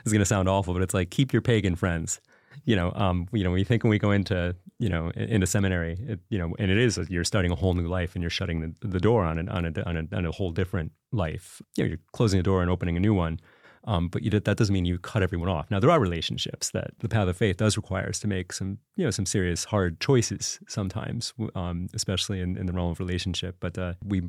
[0.02, 2.20] This going to sound awful, but it's like keep your pagan friends
[2.64, 5.98] you know, um, you know, you think when we go into, you know, into seminary,
[6.00, 8.60] it, you know, and it is you're starting a whole new life and you're shutting
[8.60, 11.60] the, the door on, an, on, a, on, a, on a whole different life.
[11.76, 13.40] You know, you're closing the door and opening a new one.
[13.84, 15.70] Um, but you, that doesn't mean you cut everyone off.
[15.70, 18.78] Now there are relationships that the path of faith does require us to make some,
[18.96, 23.56] you know, some serious hard choices sometimes, um, especially in, in the realm of relationship.
[23.60, 24.28] But uh, we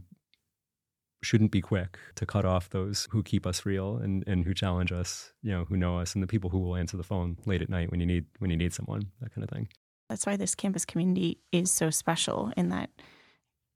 [1.21, 4.91] shouldn't be quick to cut off those who keep us real and, and who challenge
[4.91, 7.61] us, you know, who know us and the people who will answer the phone late
[7.61, 9.67] at night when you need when you need someone, that kind of thing.
[10.09, 12.89] That's why this campus community is so special in that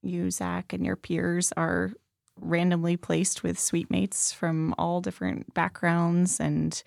[0.01, 1.91] you, Zach, and your peers are
[2.39, 6.81] randomly placed with suite mates from all different backgrounds and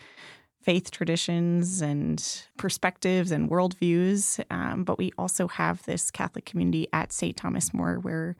[0.60, 4.44] faith traditions and perspectives and worldviews.
[4.50, 7.36] Um, but we also have this Catholic community at St.
[7.36, 8.36] Thomas More where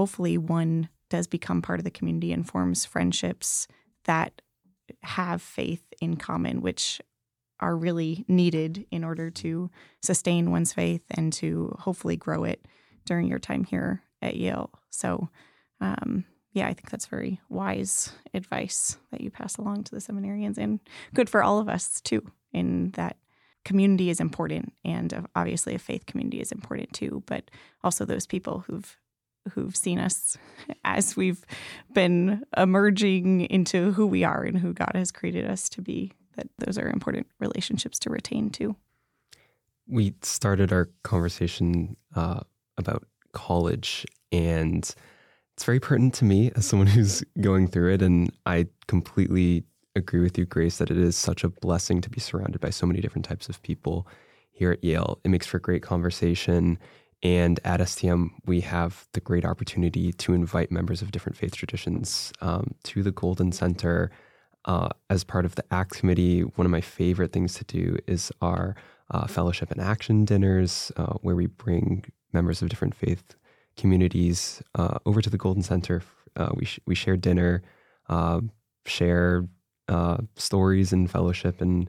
[0.00, 3.68] hopefully one does become part of the community and forms friendships
[4.04, 4.40] that
[5.02, 7.02] have faith in common, which
[7.60, 9.68] are really needed in order to
[10.00, 12.64] sustain one's faith and to hopefully grow it
[13.04, 14.70] during your time here at Yale.
[14.88, 15.28] So,
[15.82, 20.56] um, yeah, I think that's very wise advice that you pass along to the seminarians
[20.56, 20.80] and
[21.12, 22.22] good for all of us too,
[22.54, 23.18] in that
[23.66, 27.50] community is important and obviously a faith community is important too, but
[27.84, 28.96] also those people who've
[29.52, 30.36] who've seen us
[30.84, 31.44] as we've
[31.92, 36.12] been emerging into who we are and who God has created us to be.
[36.36, 38.76] That those are important relationships to retain too.
[39.86, 42.40] We started our conversation uh,
[42.78, 44.84] about college, and
[45.54, 48.02] it's very pertinent to me as someone who's going through it.
[48.02, 49.64] And I completely
[49.96, 52.86] agree with you, Grace, that it is such a blessing to be surrounded by so
[52.86, 54.06] many different types of people
[54.52, 55.18] here at Yale.
[55.24, 56.78] It makes for great conversation.
[57.22, 62.32] And at STM, we have the great opportunity to invite members of different faith traditions
[62.40, 64.10] um, to the Golden Center.
[64.64, 68.30] Uh, as part of the ACT committee, one of my favorite things to do is
[68.40, 68.74] our
[69.10, 73.34] uh, fellowship and action dinners, uh, where we bring members of different faith
[73.76, 76.02] communities uh, over to the Golden Center.
[76.36, 77.62] Uh, we sh- we share dinner,
[78.08, 78.40] uh,
[78.86, 79.46] share
[80.36, 81.88] stories and fellowship, and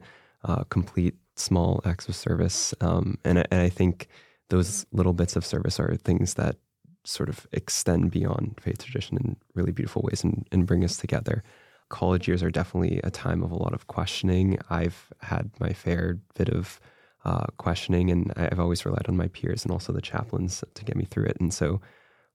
[0.70, 2.74] complete small acts of service.
[2.80, 4.08] Um, and, and I think
[4.52, 6.56] those little bits of service are things that
[7.04, 11.42] sort of extend beyond faith tradition in really beautiful ways and, and bring us together.
[11.88, 14.58] College years are definitely a time of a lot of questioning.
[14.68, 16.78] I've had my fair bit of
[17.24, 20.96] uh, questioning, and I've always relied on my peers and also the chaplains to get
[20.96, 21.38] me through it.
[21.40, 21.80] And so,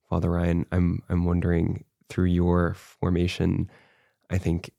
[0.10, 3.70] Father Ryan, I'm I'm wondering through your formation,
[4.30, 4.72] I think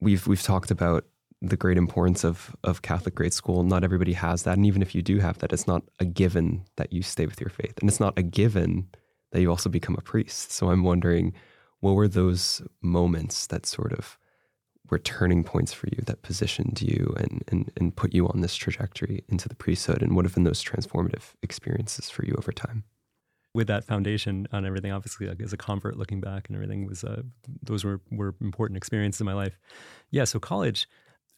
[0.00, 1.04] we've we've talked about
[1.42, 3.64] the great importance of of Catholic grade school.
[3.64, 6.64] Not everybody has that, and even if you do have that, it's not a given
[6.76, 8.88] that you stay with your faith, and it's not a given
[9.32, 10.52] that you also become a priest.
[10.52, 11.34] So I'm wondering,
[11.80, 14.18] what were those moments that sort of
[14.90, 18.54] were turning points for you that positioned you and and and put you on this
[18.54, 22.84] trajectory into the priesthood, and what have been those transformative experiences for you over time?
[23.54, 27.04] with that foundation on everything, obviously, like as a convert looking back and everything was,
[27.04, 27.22] uh,
[27.62, 29.58] those were, were important experiences in my life.
[30.10, 30.24] Yeah.
[30.24, 30.88] So college,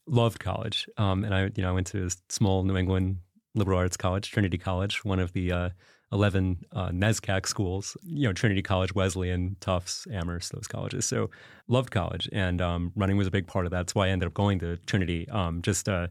[0.07, 0.89] loved college.
[0.97, 3.19] Um, and I, you know, I went to a small New England
[3.55, 5.71] liberal arts college, Trinity College, one of the uh,
[6.13, 11.07] 11 uh, NESCAC schools, you know, Trinity College, Wesleyan, Tufts, Amherst, those colleges.
[11.07, 11.31] So
[11.69, 13.79] loved college and um, running was a big part of that.
[13.79, 15.29] That's why I ended up going to Trinity.
[15.29, 16.09] Um, just, uh,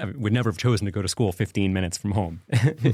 [0.00, 2.42] I would never have chosen to go to school 15 minutes from home.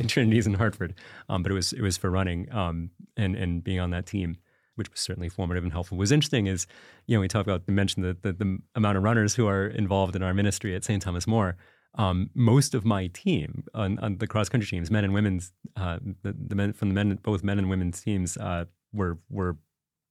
[0.09, 0.95] Trinity's in Hartford,
[1.29, 4.39] um, but it was it was for running um, and and being on that team
[4.79, 5.99] which was certainly formative and helpful.
[5.99, 6.67] Was interesting is,
[7.07, 9.67] you know, we talk about, we mentioned the, the, the amount of runners who are
[9.67, 11.03] involved in our ministry at St.
[11.03, 11.57] Thomas More.
[11.95, 15.99] Um, most of my team on, on, the cross country teams, men and women's, uh,
[16.23, 19.57] the, the, men from the men, both men and women's teams, uh, were were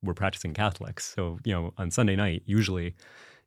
[0.04, 1.14] were practicing Catholics.
[1.16, 2.96] So you know, on Sunday night, usually,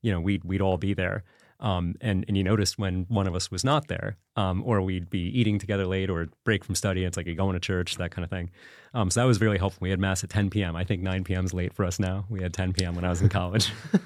[0.00, 1.24] you know, we'd we'd all be there.
[1.60, 5.10] Um, and and you noticed when one of us was not there, um, or we'd
[5.10, 7.04] be eating together late, or break from study.
[7.04, 8.50] And It's like you're going to church, that kind of thing.
[8.94, 9.80] Um, so that was really helpful.
[9.82, 10.74] We had mass at 10 p.m.
[10.74, 11.44] I think 9 p.m.
[11.44, 12.24] is late for us now.
[12.28, 12.94] We had 10 p.m.
[12.94, 13.70] when I was in college.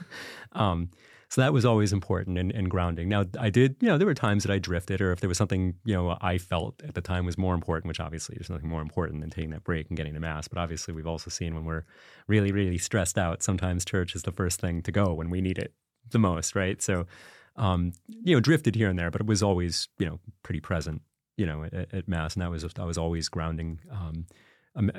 [0.52, 0.90] Um,
[1.34, 3.08] so that was always important and, and, grounding.
[3.08, 5.36] Now I did, you know, there were times that I drifted, or if there was
[5.36, 8.68] something, you know, I felt at the time was more important, which obviously there's nothing
[8.68, 10.46] more important than taking that break and getting to mass.
[10.46, 11.82] But obviously we've also seen when we're
[12.28, 15.58] really, really stressed out, sometimes church is the first thing to go when we need
[15.58, 15.74] it
[16.10, 16.80] the most, right?
[16.80, 17.06] So
[17.56, 21.02] um, you know, drifted here and there, but it was always, you know, pretty present,
[21.36, 22.34] you know, at, at mass.
[22.34, 24.26] And that was, I was always grounding, um,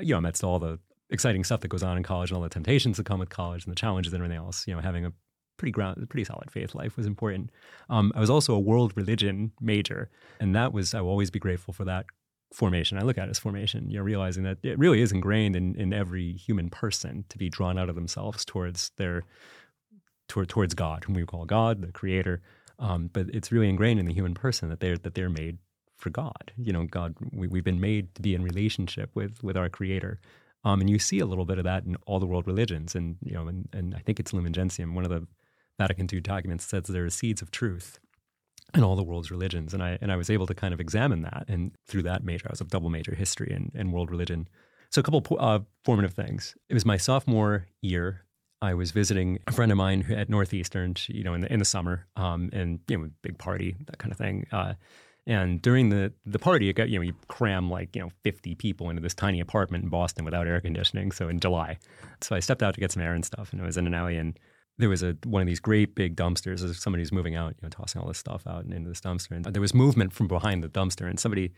[0.00, 0.78] you know, amidst all the
[1.10, 3.64] exciting stuff that goes on in college and all the temptations that come with college
[3.64, 5.12] and the challenges and everything else, you know, having a
[5.56, 7.50] pretty ground, pretty solid faith life was important.
[7.88, 11.38] Um, I was also a world religion major, and that was I will always be
[11.38, 12.06] grateful for that
[12.52, 12.98] formation.
[12.98, 13.90] I look at it as formation.
[13.90, 17.48] You know, realizing that it really is ingrained in in every human person to be
[17.48, 19.24] drawn out of themselves towards their
[20.28, 22.42] toward, towards God, whom we call God, the Creator.
[22.78, 25.58] Um, but it's really ingrained in the human person that they're that they're made
[25.96, 26.52] for God.
[26.58, 27.14] You know, God.
[27.32, 30.20] We, we've been made to be in relationship with with our Creator.
[30.64, 33.16] Um, and you see a little bit of that in all the world religions, and
[33.22, 35.26] you know, and, and I think it's Lumen Gentium, one of the
[35.78, 38.00] Vatican II documents says there are seeds of truth
[38.74, 41.22] in all the world's religions, and I and I was able to kind of examine
[41.22, 44.48] that, and through that major, I was a double major, history and, and world religion.
[44.90, 46.56] So a couple uh, formative things.
[46.68, 48.25] It was my sophomore year
[48.62, 51.64] I was visiting a friend of mine at Northeastern, you know, in the in the
[51.64, 54.46] summer, um, and you know, big party, that kind of thing.
[54.50, 54.74] Uh,
[55.26, 58.54] and during the the party, it got you know you cram like you know fifty
[58.54, 61.12] people into this tiny apartment in Boston without air conditioning.
[61.12, 61.78] So in July,
[62.22, 63.94] so I stepped out to get some air and stuff, and I was in an
[63.94, 64.38] alley, and
[64.78, 66.64] there was a one of these great big dumpsters.
[66.64, 69.00] As somebody was moving out, you know, tossing all this stuff out and into this
[69.00, 71.52] dumpster, and there was movement from behind the dumpster, and somebody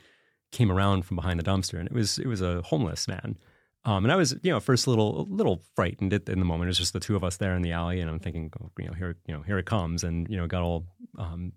[0.50, 3.36] came around from behind the dumpster, and it was it was a homeless man
[3.84, 6.68] um, and I was, you know, first a little, a little frightened in the moment.
[6.68, 8.70] It was just the two of us there in the alley, and I'm thinking, oh,
[8.78, 10.86] you know, here, you know, here it comes, and you know, got all
[11.18, 11.52] um,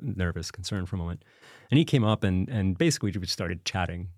[0.00, 1.24] nervous, concerned for a moment.
[1.70, 4.08] And he came up and and basically we just started chatting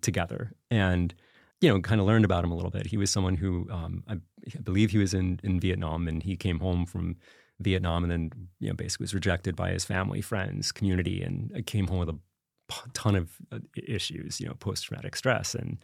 [0.00, 0.52] together.
[0.70, 1.14] And
[1.60, 2.86] you know, kind of learned about him a little bit.
[2.86, 6.36] He was someone who um, I, I, believe he was in, in Vietnam and he
[6.36, 7.16] came home from
[7.60, 11.86] Vietnam and then, you know, basically was rejected by his family, friends, community, and came
[11.86, 12.18] home with a
[12.94, 15.78] ton of uh, issues, you know, post traumatic stress and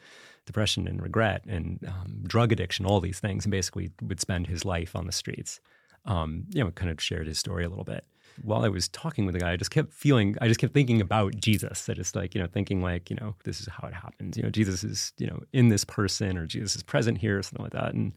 [0.47, 4.65] depression and regret and um, drug addiction, all these things, and basically would spend his
[4.65, 5.61] life on the streets.
[6.05, 8.05] Um, you know, kind of shared his story a little bit
[8.43, 11.01] while I was talking with the guy, I just kept feeling, I just kept thinking
[11.01, 11.89] about Jesus.
[11.89, 14.37] I just like, you know, thinking like, you know, this is how it happens.
[14.37, 17.43] You know, Jesus is, you know, in this person or Jesus is present here or
[17.43, 17.95] something like that.
[17.95, 18.13] And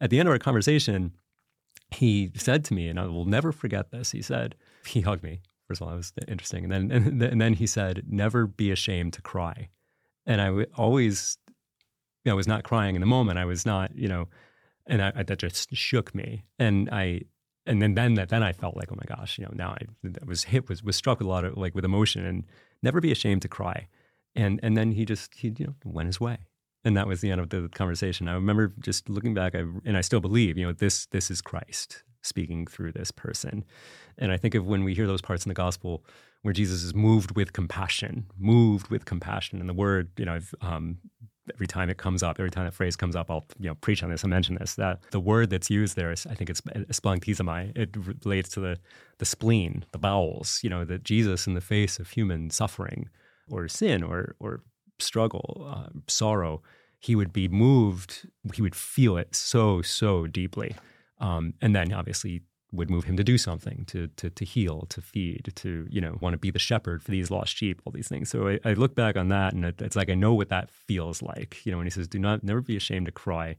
[0.00, 1.12] at the end of our conversation,
[1.90, 4.10] he said to me, and I will never forget this.
[4.10, 4.54] He said,
[4.86, 5.40] he hugged me.
[5.66, 6.64] First of all, that was interesting.
[6.64, 9.68] And then, and, and then he said, never be ashamed to cry.
[10.24, 11.38] And I always,
[12.26, 13.38] you know, I was not crying in the moment.
[13.38, 14.26] I was not, you know,
[14.88, 16.42] and I, that just shook me.
[16.58, 17.22] And I,
[17.66, 20.08] and then then that then I felt like, oh my gosh, you know, now I
[20.26, 22.44] was hit was was struck with a lot of like with emotion and
[22.82, 23.86] never be ashamed to cry.
[24.34, 26.38] And and then he just he you know went his way.
[26.84, 28.28] And that was the end of the conversation.
[28.28, 31.40] I remember just looking back, I, and I still believe, you know, this this is
[31.40, 33.64] Christ speaking through this person.
[34.18, 36.04] And I think of when we hear those parts in the gospel
[36.42, 40.54] where Jesus is moved with compassion, moved with compassion, and the word, you know, I've
[40.60, 40.98] um,
[41.54, 44.02] every time it comes up, every time that phrase comes up, I'll you know preach
[44.02, 44.74] on this and mention this.
[44.74, 47.76] That the word that's used there is, I think it's splanchnizomai.
[47.76, 48.78] It relates to the
[49.18, 50.60] the spleen, the bowels.
[50.62, 53.08] You know that Jesus, in the face of human suffering
[53.50, 54.62] or sin or or
[54.98, 56.62] struggle, uh, sorrow,
[56.98, 58.28] he would be moved.
[58.54, 60.74] He would feel it so so deeply,
[61.20, 65.00] um, and then obviously would move him to do something, to to to heal, to
[65.00, 68.08] feed, to you know want to be the shepherd for these lost sheep, all these
[68.08, 68.30] things.
[68.30, 70.70] So I, I look back on that, and it, it's like I know what that
[70.70, 71.64] feels like.
[71.64, 73.56] You know, when he says, "Do not never be ashamed to cry,"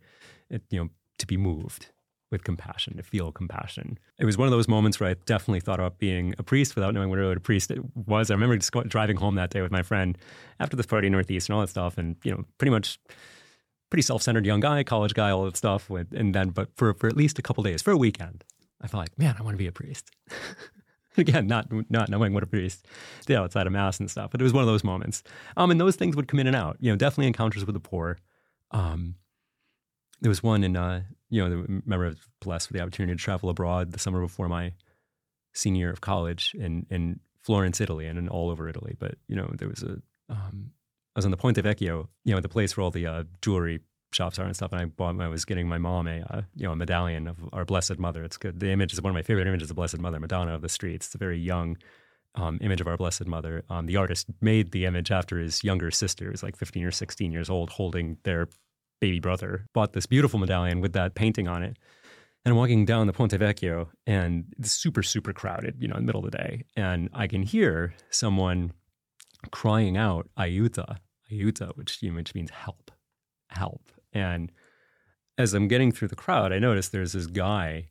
[0.50, 0.90] it, you know,
[1.20, 1.88] to be moved
[2.32, 3.98] with compassion, to feel compassion.
[4.20, 6.94] It was one of those moments where I definitely thought about being a priest without
[6.94, 8.30] knowing what a priest was.
[8.30, 10.18] I remember just driving home that day with my friend
[10.60, 13.00] after this party in Northeast and all that stuff, and you know, pretty much
[13.90, 15.90] pretty self-centered young guy, college guy, all that stuff.
[15.90, 18.44] With, and then, but for for at least a couple days, for a weekend,
[18.82, 20.12] I felt like, man, I want to be a priest.
[21.18, 22.86] Again, not not knowing what a priest
[23.26, 25.24] did outside of mass and stuff, but it was one of those moments.
[25.56, 26.78] Um, and those things would come in and out.
[26.80, 28.20] You know, definitely encounters with the poor.
[28.70, 29.16] Um,
[30.22, 33.20] there was one in, uh, you know, remember I was blessed with the opportunity to
[33.20, 34.74] travel abroad the summer before my
[35.54, 38.96] senior year of college in in Florence, Italy, and in all over Italy.
[39.00, 40.72] But you know, there was a um,
[41.16, 43.80] I was on the Ponte Vecchio, you know, the place where all the uh, jewelry
[44.18, 44.74] shops are and stuff.
[44.74, 47.38] And I bought, I was getting my mom a, uh, you know, a medallion of
[47.54, 48.24] our Blessed Mother.
[48.24, 48.60] It's good.
[48.60, 51.08] The image is one of my favorite images of Blessed Mother, Madonna of the streets.
[51.08, 51.78] It's a very young
[52.36, 53.64] um, image of our Blessed Mother.
[53.70, 57.32] Um, the artist made the image after his younger sister, who's like 15 or 16
[57.32, 58.50] years old, holding their
[59.00, 59.68] baby brother.
[59.74, 61.78] Bought this beautiful medallion with that painting on it.
[62.44, 66.04] And I'm walking down the Ponte Vecchio and it's super, super crowded, you know, in
[66.04, 66.64] the middle of the day.
[66.76, 68.72] And I can hear someone
[69.52, 70.98] crying out, Aiuta,
[71.32, 72.92] Aiuta, which, you know, which means help,
[73.50, 73.92] help.
[74.18, 74.52] And
[75.38, 77.90] as I'm getting through the crowd, I notice there's this guy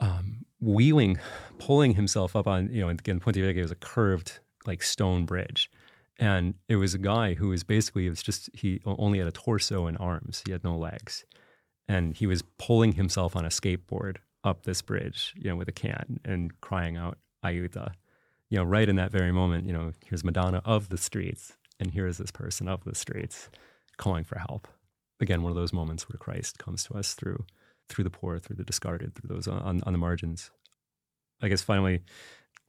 [0.00, 1.18] um, wheeling,
[1.58, 5.70] pulling himself up on, you know, again, Ponte Vecchio was a curved, like stone bridge.
[6.18, 9.32] And it was a guy who was basically, it was just, he only had a
[9.32, 10.42] torso and arms.
[10.44, 11.24] He had no legs.
[11.86, 15.72] And he was pulling himself on a skateboard up this bridge, you know, with a
[15.72, 17.92] can and crying out, Aiuta.
[18.50, 21.90] You know, right in that very moment, you know, here's Madonna of the streets, and
[21.90, 23.48] here is this person of the streets
[23.96, 24.68] calling for help
[25.20, 27.44] again one of those moments where Christ comes to us through
[27.88, 30.50] through the poor, through the discarded, through those on, on the margins.
[31.42, 32.00] I guess finally,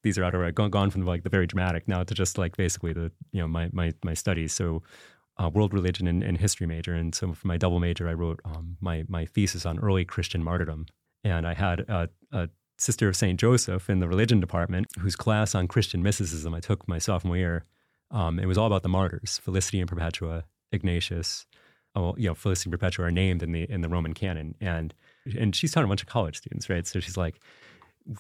[0.03, 2.58] these are out of gone, gone from like the very dramatic now to just like
[2.58, 4.53] basically the you know my my my studies.
[4.53, 4.84] So
[5.38, 8.39] uh, world religion and, and, history major, and so for my double major, I wrote
[8.45, 10.86] um, my my thesis on early Christian martyrdom,
[11.23, 15.55] and I had a, a sister of Saint Joseph in the religion department whose class
[15.55, 17.65] on Christian mysticism I took my sophomore year.
[18.12, 21.45] Um, it was all about the martyrs, Felicity and Perpetua, Ignatius,
[21.95, 24.93] oh, you know, Felicity Perpetua are named in the in the Roman canon, and
[25.38, 26.86] and she's taught a bunch of college students, right?
[26.86, 27.39] So she's like,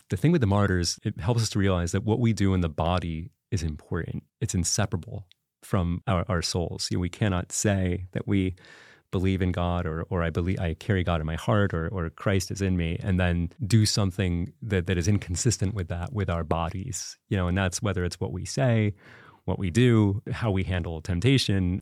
[0.09, 2.61] the thing with the martyrs, it helps us to realize that what we do in
[2.61, 4.23] the body is important.
[4.41, 5.27] It's inseparable
[5.61, 6.87] from our, our souls.
[6.89, 8.55] You know, we cannot say that we
[9.11, 12.09] believe in God or or I believe I carry God in my heart or or
[12.09, 16.29] Christ is in me and then do something that, that is inconsistent with that with
[16.29, 17.17] our bodies.
[17.29, 18.93] You know, and that's whether it's what we say,
[19.45, 21.81] what we do, how we handle temptation.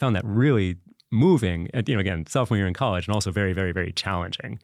[0.00, 0.76] Found that really
[1.14, 4.58] moving, you know, again, sophomore year in college, and also very, very, very challenging.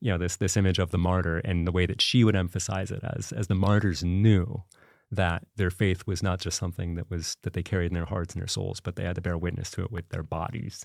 [0.00, 2.90] You know, this this image of the martyr and the way that she would emphasize
[2.90, 4.62] it as as the martyrs knew
[5.10, 8.34] that their faith was not just something that was that they carried in their hearts
[8.34, 10.84] and their souls, but they had to bear witness to it with their bodies.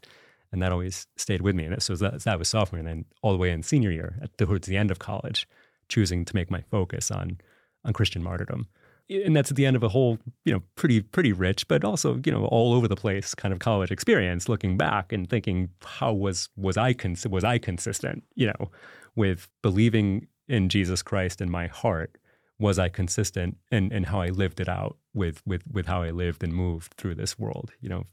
[0.52, 1.64] And that always stayed with me.
[1.66, 4.38] And so that, that was sophomore, and then all the way in senior year, at,
[4.38, 5.48] towards the end of college,
[5.88, 7.40] choosing to make my focus on
[7.86, 8.68] on Christian martyrdom
[9.12, 12.20] and that's at the end of a whole, you know, pretty pretty rich, but also
[12.26, 14.48] you know all over the place kind of college experience.
[14.50, 18.24] Looking back and thinking, how was was I cons- was I consistent?
[18.36, 18.72] You know,
[19.16, 22.18] with believing in Jesus Christ in my heart.
[22.60, 26.12] Was I consistent in, in how I lived it out with with with how I
[26.12, 27.72] lived and moved through this world?
[27.82, 28.04] You know,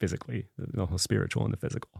[0.00, 1.90] physically, the whole spiritual and the physical.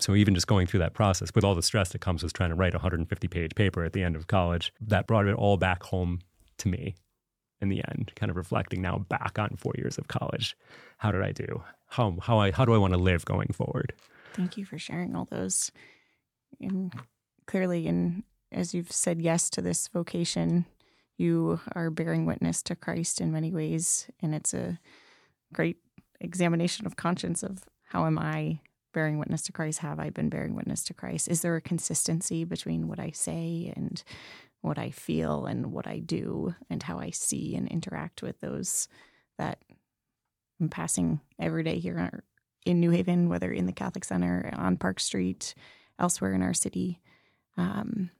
[0.00, 2.50] So even just going through that process with all the stress that comes with trying
[2.50, 5.56] to write a 150 page paper at the end of college, that brought it all
[5.56, 6.18] back home
[6.58, 6.96] to me
[7.62, 10.56] in the end, kind of reflecting now back on four years of college.
[10.98, 11.62] How did I do?
[11.88, 13.94] How how I how do I want to live going forward?
[14.34, 15.70] Thank you for sharing all those.
[16.60, 16.92] And
[17.46, 20.66] clearly, and as you've said yes to this vocation,
[21.16, 24.78] you are bearing witness to Christ in many ways, and it's a
[25.52, 25.76] great
[26.20, 28.60] examination of conscience of how am I
[28.92, 29.80] bearing witness to Christ?
[29.80, 31.28] Have I been bearing witness to Christ?
[31.28, 34.02] Is there a consistency between what I say and
[34.62, 38.88] what I feel and what I do and how I see and interact with those
[39.36, 39.58] that
[40.60, 42.22] I'm passing every day here
[42.64, 45.54] in New Haven, whether in the Catholic Center, on Park Street,
[45.98, 47.00] elsewhere in our city?
[47.56, 48.10] Um,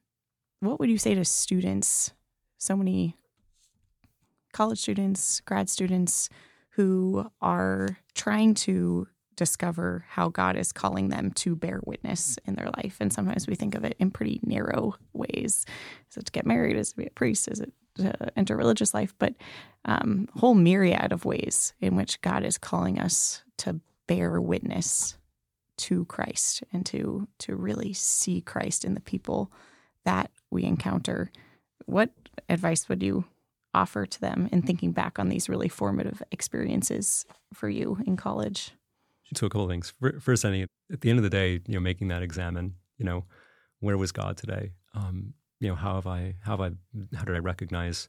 [0.61, 2.13] what would you say to students,
[2.59, 3.17] so many
[4.53, 6.29] college students, grad students
[6.71, 9.07] who are trying to
[9.37, 12.97] discover how God is calling them to bear witness in their life.
[13.01, 15.65] And sometimes we think of it in pretty narrow ways.
[16.11, 16.77] Is it to get married?
[16.77, 17.49] Is it to be a priest?
[17.49, 19.15] Is it to enter religious life?
[19.19, 19.35] But
[19.85, 25.17] um, whole myriad of ways in which God is calling us to bear witness
[25.79, 29.51] to Christ and to to really see Christ in the people
[30.05, 31.31] that we encounter.
[31.87, 32.11] What
[32.49, 33.25] advice would you
[33.75, 38.73] offer to them in thinking back on these really formative experiences for you in college?
[39.35, 39.93] So a couple things.
[40.21, 43.25] First, think at the end of the day, you know, making that examine, you know,
[43.81, 44.73] where was God today?
[44.95, 48.09] Um, you know, how have I, how have I, how did I recognize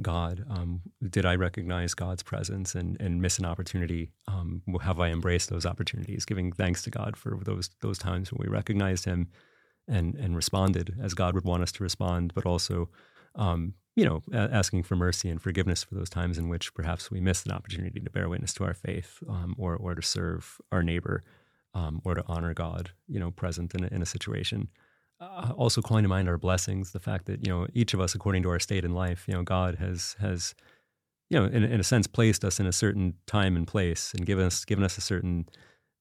[0.00, 0.44] God?
[0.48, 4.12] Um, did I recognize God's presence and, and miss an opportunity?
[4.26, 8.40] Um, have I embraced those opportunities, giving thanks to God for those those times when
[8.46, 9.28] we recognized Him
[9.88, 12.90] and and responded as God would want us to respond, but also
[13.34, 17.20] um, you know, asking for mercy and forgiveness for those times in which perhaps we
[17.20, 20.84] missed an opportunity to bear witness to our faith um, or, or to serve our
[20.84, 21.24] neighbor
[21.74, 24.68] um, or to honor God, you know, present in a, in a situation.
[25.20, 28.14] Uh, also calling to mind our blessings, the fact that, you know, each of us,
[28.14, 30.54] according to our state in life, you know, God has, has
[31.28, 34.24] you know, in, in a sense, placed us in a certain time and place and
[34.24, 35.48] given us, given us a certain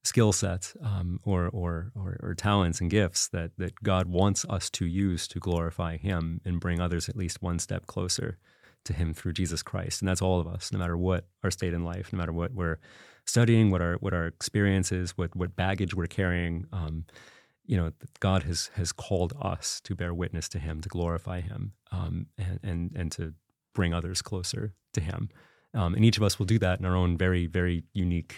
[0.08, 4.70] skill sets um, or, or, or, or, talents and gifts that, that God wants us
[4.72, 8.38] to use to glorify Him and bring others at least one step closer
[8.86, 10.02] to Him through Jesus Christ.
[10.02, 12.54] And that's all of us, no matter what our state in life, no matter what
[12.54, 12.80] we're
[13.26, 16.66] studying, what our what our experience is, what what baggage we're carrying.
[16.72, 17.06] Um,
[17.66, 17.92] you know,
[18.22, 22.60] God has has called us to bear witness to Him, to glorify Him, um, and,
[22.64, 23.34] and and to
[23.76, 25.30] bring others closer to Him.
[25.74, 28.36] Um, and each of us will do that in our own very very unique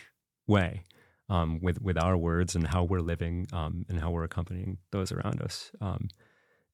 [0.47, 0.83] way
[1.29, 5.11] um, with with our words and how we're living um, and how we're accompanying those
[5.11, 6.09] around us, um,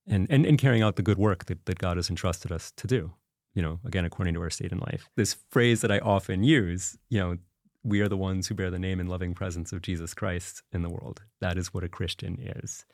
[0.07, 2.87] and, and and carrying out the good work that, that God has entrusted us to
[2.87, 3.13] do.
[3.53, 5.09] You know, again, according to our state in life.
[5.15, 7.37] This phrase that I often use, you know,
[7.83, 10.81] we are the ones who bear the name and loving presence of Jesus Christ in
[10.81, 11.21] the world.
[11.39, 12.85] That is what a Christian is.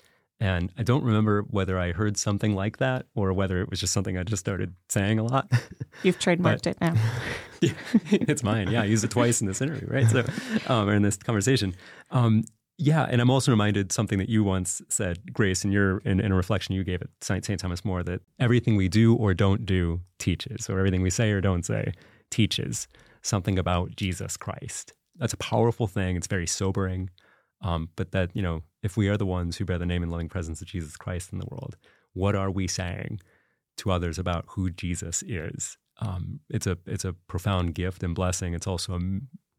[0.41, 3.93] And I don't remember whether I heard something like that or whether it was just
[3.93, 5.51] something I just started saying a lot.
[6.03, 6.95] You've trademarked it now.
[7.61, 7.73] yeah,
[8.09, 8.71] it's mine.
[8.71, 10.09] Yeah, I used it twice in this interview, right?
[10.09, 10.25] So,
[10.65, 11.75] um, or in this conversation.
[12.09, 12.43] Um,
[12.79, 16.31] yeah, and I'm also reminded something that you once said, Grace, in your in, in
[16.31, 17.59] a reflection you gave at St.
[17.59, 21.39] Thomas More, that everything we do or don't do teaches, or everything we say or
[21.39, 21.93] don't say
[22.31, 22.87] teaches
[23.21, 24.93] something about Jesus Christ.
[25.17, 26.15] That's a powerful thing.
[26.15, 27.11] It's very sobering.
[27.61, 30.11] Um, but that, you know, if we are the ones who bear the name and
[30.11, 31.77] loving presence of Jesus Christ in the world,
[32.13, 33.21] what are we saying
[33.77, 35.77] to others about who Jesus is?
[35.99, 38.53] Um, it's a it's a profound gift and blessing.
[38.53, 38.99] It's also a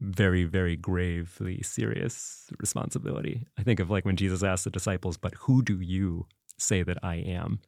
[0.01, 3.47] very very gravely serious responsibility.
[3.57, 6.97] I think of like when Jesus asked the disciples, "But who do you say that
[7.01, 7.59] I am?"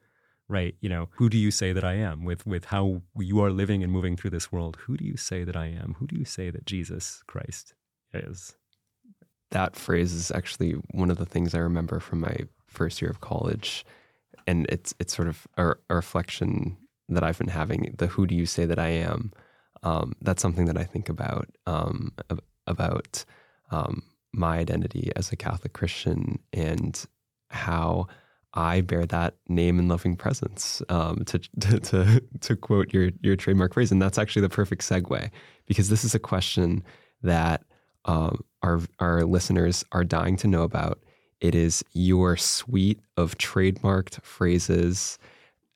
[0.47, 0.76] Right?
[0.82, 2.26] You know, who do you say that I am?
[2.26, 5.43] With with how you are living and moving through this world, who do you say
[5.45, 5.95] that I am?
[5.99, 7.74] Who do you say that Jesus Christ
[8.14, 8.56] is?
[9.56, 13.22] That phrase is actually one of the things I remember from my first year of
[13.22, 13.86] college,
[14.45, 16.76] and it's it's sort of a, a reflection
[17.08, 17.95] that I've been having.
[17.97, 19.32] The "Who do you say that I am?"
[19.82, 22.12] Um, that's something that I think about um,
[22.68, 23.24] about
[23.72, 24.03] um,
[24.34, 27.06] my identity as a Catholic Christian and
[27.49, 28.08] how
[28.53, 30.82] I bear that name and loving presence.
[30.89, 34.82] Um, to, to, to to quote your your trademark phrase, and that's actually the perfect
[34.82, 35.32] segue
[35.66, 36.84] because this is a question
[37.24, 37.64] that
[38.06, 40.99] um, our our listeners are dying to know about.
[41.41, 45.20] It is your suite of trademarked phrases.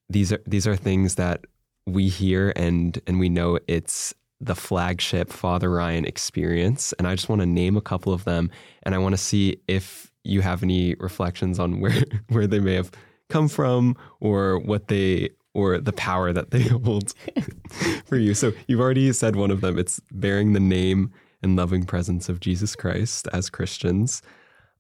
[0.09, 1.45] These are these are things that
[1.85, 6.93] we hear and and we know it's the flagship Father Ryan experience.
[6.93, 8.49] And I just want to name a couple of them
[8.83, 12.75] and I want to see if you have any reflections on where where they may
[12.75, 12.91] have
[13.29, 17.13] come from or what they or the power that they hold
[18.05, 18.33] for you.
[18.33, 19.77] So you've already said one of them.
[19.77, 21.11] It's bearing the name
[21.41, 24.21] and loving presence of Jesus Christ as Christians.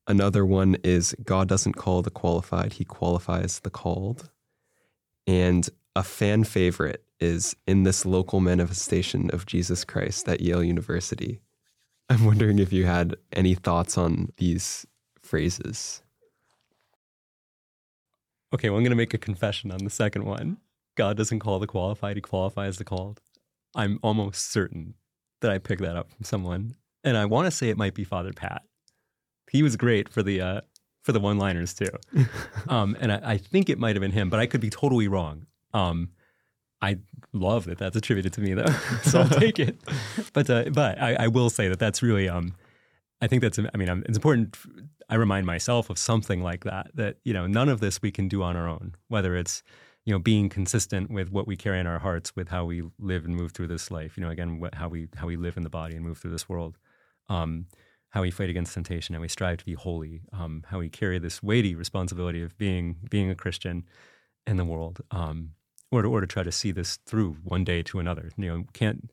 [0.07, 4.29] Another one is God doesn't call the qualified, he qualifies the called.
[5.27, 11.41] And a fan favorite is in this local manifestation of Jesus Christ at Yale University.
[12.09, 14.87] I'm wondering if you had any thoughts on these
[15.21, 16.01] phrases.
[18.51, 20.57] Okay, well, I'm going to make a confession on the second one.
[20.95, 23.21] God doesn't call the qualified, he qualifies the called.
[23.75, 24.95] I'm almost certain
[25.41, 26.75] that I picked that up from someone.
[27.03, 28.63] And I want to say it might be Father Pat.
[29.49, 30.61] He was great for the uh,
[31.01, 31.87] for the one-liners too.
[32.67, 35.07] um, and I, I, think it might have been him, but I could be totally
[35.07, 35.47] wrong.
[35.73, 36.09] Um,
[36.81, 36.99] I
[37.33, 38.71] love that that's attributed to me though,
[39.03, 39.77] so I'll take it.
[40.33, 42.53] But uh, but I, I, will say that that's really um,
[43.21, 44.57] I think that's I mean it's important.
[45.09, 46.91] I remind myself of something like that.
[46.93, 48.95] That you know none of this we can do on our own.
[49.07, 49.63] Whether it's
[50.09, 53.25] you know being consistent with what we carry in our hearts, with how we live
[53.25, 54.17] and move through this life.
[54.17, 56.31] You know again what, how we how we live in the body and move through
[56.31, 56.79] this world.
[57.29, 57.67] Um,
[58.09, 61.19] how we fight against temptation, how we strive to be holy, um, how we carry
[61.19, 63.85] this weighty responsibility of being being a Christian
[64.47, 65.01] in the world.
[65.11, 65.51] Um,
[65.91, 68.31] or to, or to try to see this through one day to another.
[68.35, 69.11] You know, can't.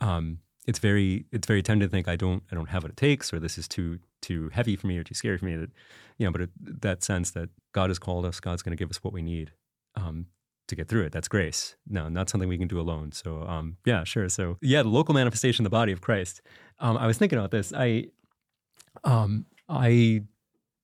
[0.00, 2.96] Um, it's very it's very tempting to think I don't I don't have what it
[2.96, 5.54] takes, or this is too too heavy for me or too scary for me.
[5.54, 5.70] That
[6.18, 6.50] you know, but it,
[6.82, 9.52] that sense that God has called us, God's going to give us what we need
[9.94, 10.26] um,
[10.68, 11.12] to get through it.
[11.12, 11.76] That's grace.
[11.86, 13.12] No, not something we can do alone.
[13.12, 14.28] So um, yeah, sure.
[14.28, 16.40] So yeah, the local manifestation, the body of Christ.
[16.78, 17.72] Um, I was thinking about this.
[17.74, 18.06] I
[19.04, 20.22] um, I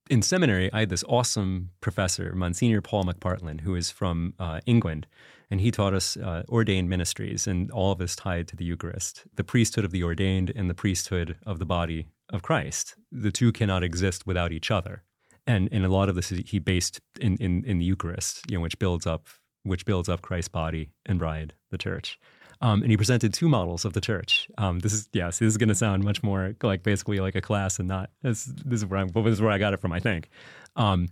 [0.09, 5.05] in seminary, I had this awesome professor, Monsignor Paul McPartlan, who is from uh, England,
[5.51, 9.25] and he taught us uh, ordained ministries, and all of this tied to the Eucharist,
[9.35, 12.95] the priesthood of the ordained and the priesthood of the body of Christ.
[13.11, 15.03] The two cannot exist without each other,
[15.49, 18.57] and and a lot of this is, he based in, in in the Eucharist, you
[18.57, 19.27] know, which builds up
[19.63, 22.17] which builds up Christ's body and bride, the church.
[22.61, 24.49] Um, and he presented two models of the church.
[24.57, 27.41] Um, this is yes, this is going to sound much more like basically like a
[27.41, 28.45] class and not this.
[28.45, 29.07] This is where I'm.
[29.07, 29.91] This is where I got it from.
[29.91, 30.29] I think
[30.75, 31.09] um,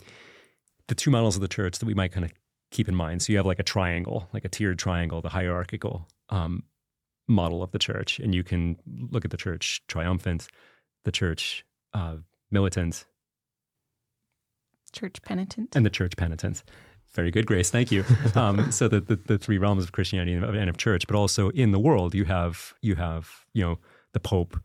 [0.88, 2.32] the two models of the church that we might kind of
[2.70, 3.22] keep in mind.
[3.22, 6.64] So you have like a triangle, like a tiered triangle, the hierarchical um,
[7.28, 10.48] model of the church, and you can look at the church triumphant,
[11.06, 12.18] the church uh,
[12.52, 13.06] militant,
[14.98, 16.64] church penitent, and the church penitent.
[17.14, 17.70] Very good, Grace.
[17.70, 18.04] Thank you.
[18.36, 21.16] Um, so the, the, the three realms of Christianity and of, and of church, but
[21.16, 23.80] also in the world, you have you have you know
[24.14, 24.60] the Pope,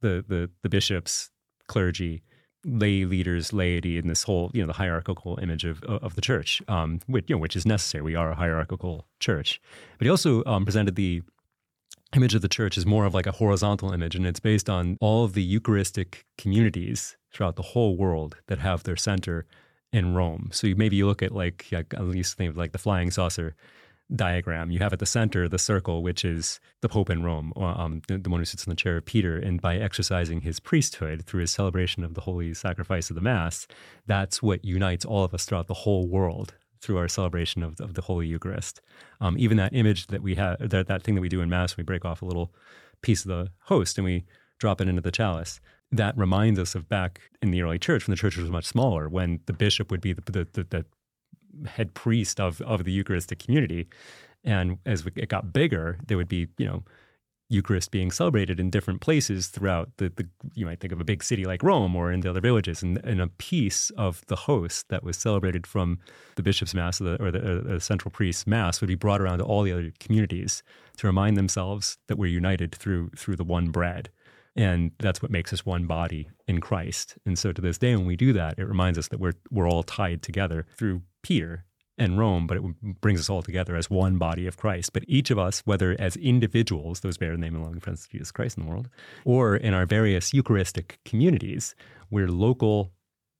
[0.00, 1.30] the the the bishops,
[1.68, 2.22] clergy,
[2.64, 6.62] lay leaders, laity, and this whole you know the hierarchical image of of the church,
[6.66, 8.02] um, which you know which is necessary.
[8.02, 9.60] We are a hierarchical church,
[9.98, 11.22] but he also um, presented the
[12.16, 14.96] image of the church as more of like a horizontal image, and it's based on
[15.00, 19.46] all of the Eucharistic communities throughout the whole world that have their center
[19.94, 20.50] in Rome.
[20.52, 23.12] So you, maybe you look at like, like at least think of like the flying
[23.12, 23.54] saucer
[24.14, 24.72] diagram.
[24.72, 28.18] You have at the center the circle, which is the Pope in Rome, um, the,
[28.18, 29.38] the, one who sits in the chair of Peter.
[29.38, 33.68] And by exercising his priesthood through his celebration of the holy sacrifice of the Mass,
[34.04, 37.94] that's what unites all of us throughout the whole world through our celebration of, of
[37.94, 38.80] the Holy Eucharist.
[39.20, 41.76] Um, even that image that we have, that, that thing that we do in Mass,
[41.76, 42.52] we break off a little
[43.00, 44.24] piece of the host and we
[44.58, 45.60] drop it into the chalice
[45.92, 49.08] that reminds us of back in the early church when the church was much smaller,
[49.08, 53.38] when the bishop would be the, the, the, the head priest of, of the Eucharistic
[53.38, 53.86] community.
[54.42, 56.84] And as it got bigger, there would be, you know,
[57.50, 61.22] Eucharist being celebrated in different places throughout the, the you might think of a big
[61.22, 64.88] city like Rome or in the other villages, and, and a piece of the host
[64.88, 65.98] that was celebrated from
[66.36, 69.20] the bishop's mass or the, or the, or the central priest's mass would be brought
[69.20, 70.62] around to all the other communities
[70.96, 74.10] to remind themselves that we're united through through the one bread.
[74.56, 77.16] And that's what makes us one body in Christ.
[77.26, 79.68] And so to this day, when we do that, it reminds us that we're, we're
[79.68, 81.64] all tied together through Peter
[81.98, 82.62] and Rome, but it
[83.00, 84.92] brings us all together as one body of Christ.
[84.92, 88.12] But each of us, whether as individuals, those bear the name and loving presence of
[88.12, 88.88] Jesus Christ in the world,
[89.24, 91.74] or in our various Eucharistic communities,
[92.10, 92.92] we're local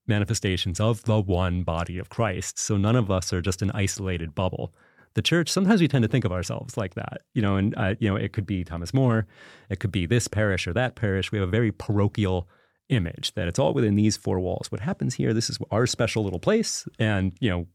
[0.06, 2.58] manifestations of the one body of Christ.
[2.58, 4.72] So none of us are just an isolated bubble
[5.14, 7.94] the church, sometimes we tend to think of ourselves like that, you know, and, uh,
[7.98, 9.26] you know, it could be Thomas More,
[9.70, 11.32] it could be this parish or that parish.
[11.32, 12.48] We have a very parochial
[12.88, 14.70] image that it's all within these four walls.
[14.70, 16.86] What happens here, this is our special little place.
[16.98, 17.66] And, you know,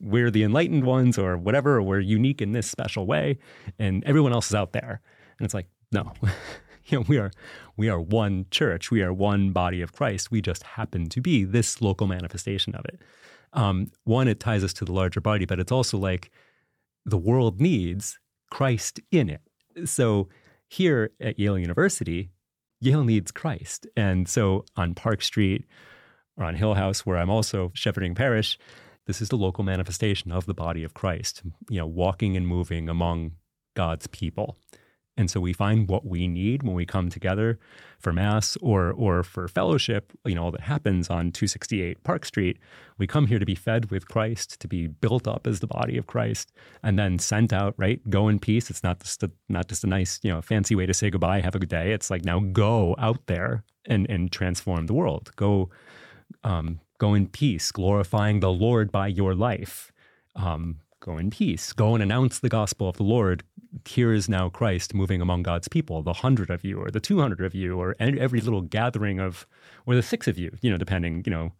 [0.00, 3.38] we're the enlightened ones or whatever, or we're unique in this special way.
[3.78, 5.00] And everyone else is out there.
[5.38, 6.12] And it's like, no.
[6.86, 7.30] you know, we are
[7.76, 8.90] we are one church.
[8.90, 10.30] We are one body of Christ.
[10.30, 13.00] We just happen to be this local manifestation of it.
[13.52, 16.30] Um, one, it ties us to the larger body, but it's also like
[17.04, 18.18] the world needs
[18.50, 19.40] Christ in it.
[19.84, 20.28] So
[20.68, 22.30] here at Yale University,
[22.80, 23.86] Yale needs Christ.
[23.96, 25.64] And so on Park Street
[26.36, 28.58] or on Hill House, where I'm also shepherding parish,
[29.06, 32.88] this is the local manifestation of the body of Christ, you know, walking and moving
[32.88, 33.32] among
[33.74, 34.58] God's people.
[35.16, 37.58] And so we find what we need when we come together
[37.98, 42.58] for mass or or for fellowship, you know, that happens on 268 Park Street.
[42.98, 45.98] We come here to be fed with Christ, to be built up as the body
[45.98, 46.52] of Christ,
[46.82, 48.00] and then sent out, right?
[48.08, 48.70] Go in peace.
[48.70, 51.40] It's not just a, not just a nice, you know, fancy way to say goodbye,
[51.40, 51.92] have a good day.
[51.92, 55.30] It's like now go out there and and transform the world.
[55.36, 55.70] Go
[56.42, 59.92] um, go in peace, glorifying the Lord by your life.
[60.36, 61.72] Um, go in peace.
[61.72, 63.42] Go and announce the gospel of the Lord.
[63.86, 67.44] Here is now Christ moving among God's people, the hundred of you, or the 200
[67.44, 69.46] of you, or every little gathering of,
[69.86, 71.52] or the six of you, you know, depending, you know,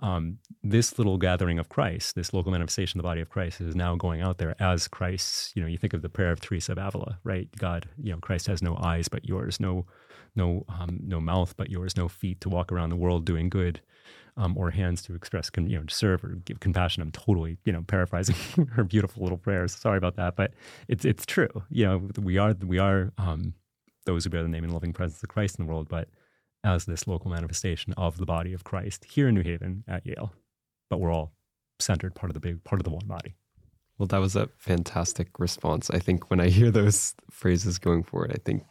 [0.00, 3.74] um, this little gathering of Christ, this local manifestation of the body of Christ is
[3.74, 6.72] now going out there as Christ's, you know, you think of the prayer of Teresa
[6.72, 7.48] of Avila, right?
[7.58, 9.86] God, you know, Christ has no eyes but yours, no,
[10.36, 13.80] no, um, no mouth but yours, no feet to walk around the world doing good
[14.36, 17.02] um, or hands to express, con- you know, to serve or give compassion.
[17.02, 18.36] I'm totally, you know, paraphrasing
[18.72, 19.74] her beautiful little prayers.
[19.74, 20.52] Sorry about that, but
[20.88, 21.48] it's it's true.
[21.70, 23.54] You know, we are we are um,
[24.04, 26.08] those who bear the name and loving presence of Christ in the world, but
[26.64, 30.32] as this local manifestation of the body of Christ here in New Haven at Yale.
[30.90, 31.32] But we're all
[31.78, 33.34] centered, part of the big, part of the one body.
[33.98, 35.90] Well, that was a fantastic response.
[35.90, 38.64] I think when I hear those phrases going forward, I think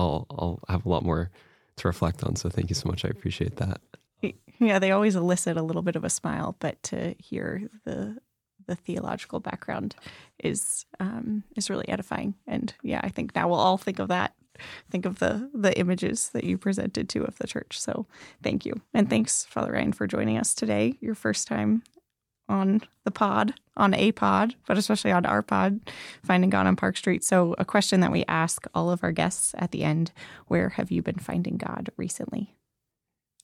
[0.00, 1.30] I'll I'll have a lot more
[1.76, 2.36] to reflect on.
[2.36, 3.04] So thank you so much.
[3.04, 3.80] I appreciate that.
[4.58, 8.18] Yeah, they always elicit a little bit of a smile, but to hear the
[8.66, 9.96] the theological background
[10.38, 12.34] is um, is really edifying.
[12.46, 14.34] And yeah, I think now we'll all think of that.
[14.90, 17.80] Think of the the images that you presented to of the church.
[17.80, 18.06] So
[18.42, 20.98] thank you, and thanks, Father Ryan, for joining us today.
[21.00, 21.82] Your first time
[22.50, 25.80] on the pod, on a pod, but especially on our pod,
[26.24, 27.24] Finding God on Park Street.
[27.24, 30.12] So, a question that we ask all of our guests at the end
[30.48, 32.56] Where have you been finding God recently?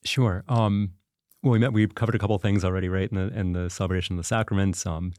[0.03, 0.43] Sure.
[0.47, 0.93] Um,
[1.41, 1.73] well, we met.
[1.73, 3.09] We covered a couple things already, right?
[3.09, 5.13] In the in the celebration of the sacraments, um,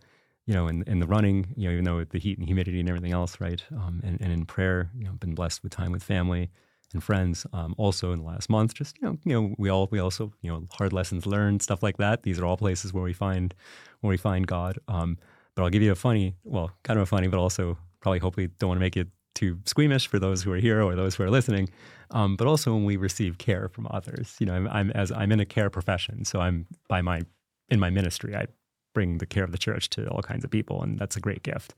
[0.46, 2.80] you know, in in the running, you know, even though with the heat and humidity
[2.80, 3.62] and everything else, right?
[3.72, 6.50] Um, and, and in prayer, you know, been blessed with time with family
[6.92, 7.46] and friends.
[7.52, 10.32] Um, also in the last month, just you know, you know, we all we also
[10.42, 12.22] you know hard lessons learned, stuff like that.
[12.22, 13.54] These are all places where we find
[14.00, 14.78] where we find God.
[14.88, 15.18] Um,
[15.54, 18.48] but I'll give you a funny, well, kind of a funny, but also probably hopefully
[18.58, 21.22] don't want to make it too squeamish for those who are here or those who
[21.24, 21.68] are listening.
[22.10, 24.36] Um, but also when we receive care from others.
[24.38, 27.22] You know, I'm, I'm, as I'm in a care profession, so I'm by my
[27.70, 28.46] in my ministry, I
[28.94, 31.42] bring the care of the church to all kinds of people, and that's a great
[31.42, 31.74] gift.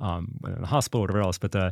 [0.00, 1.38] Um, in the hospital, or whatever else.
[1.38, 1.70] But uh,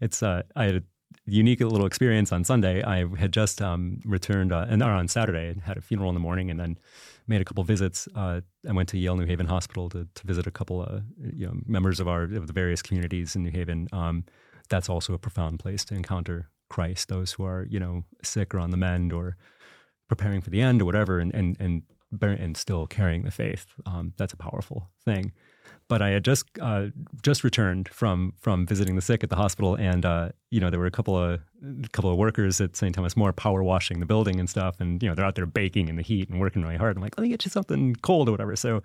[0.00, 0.84] it's uh, I had
[1.26, 2.82] unique little experience on Sunday.
[2.82, 6.14] I had just um, returned, uh, and or on Saturday, and had a funeral in
[6.14, 6.78] the morning, and then
[7.26, 8.08] made a couple visits.
[8.14, 11.02] Uh, I went to Yale New Haven Hospital to, to visit a couple of
[11.34, 13.88] you know members of our of the various communities in New Haven.
[13.92, 14.24] Um,
[14.68, 18.58] that's also a profound place to encounter Christ, those who are, you know, sick or
[18.58, 19.36] on the mend or
[20.08, 21.82] preparing for the end or whatever, and and and,
[22.22, 23.66] and still carrying the faith.
[23.86, 25.32] Um, that's a powerful thing.
[25.88, 26.86] But I had just uh,
[27.22, 30.80] just returned from from visiting the sick at the hospital, and uh, you know there
[30.80, 32.94] were a couple of a couple of workers at St.
[32.94, 35.88] Thomas More power washing the building and stuff, and you know they're out there baking
[35.88, 36.96] in the heat and working really hard.
[36.96, 38.56] I'm like, let me get you something cold or whatever.
[38.56, 38.82] So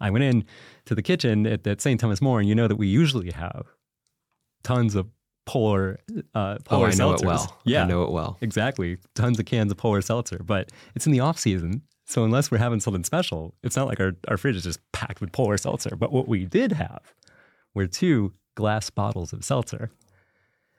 [0.00, 0.44] I went in
[0.86, 1.98] to the kitchen at, at St.
[1.98, 3.66] Thomas More, and you know that we usually have
[4.62, 5.08] tons of
[5.46, 5.98] polar
[6.34, 7.22] uh, polar oh, I know seltzers.
[7.22, 7.60] it well.
[7.64, 8.38] Yeah, I know it well.
[8.40, 11.82] Exactly, tons of cans of polar seltzer, but it's in the off season.
[12.10, 15.20] So unless we're having something special, it's not like our, our fridge is just packed
[15.20, 15.94] with polar seltzer.
[15.94, 17.14] But what we did have
[17.72, 19.92] were two glass bottles of seltzer.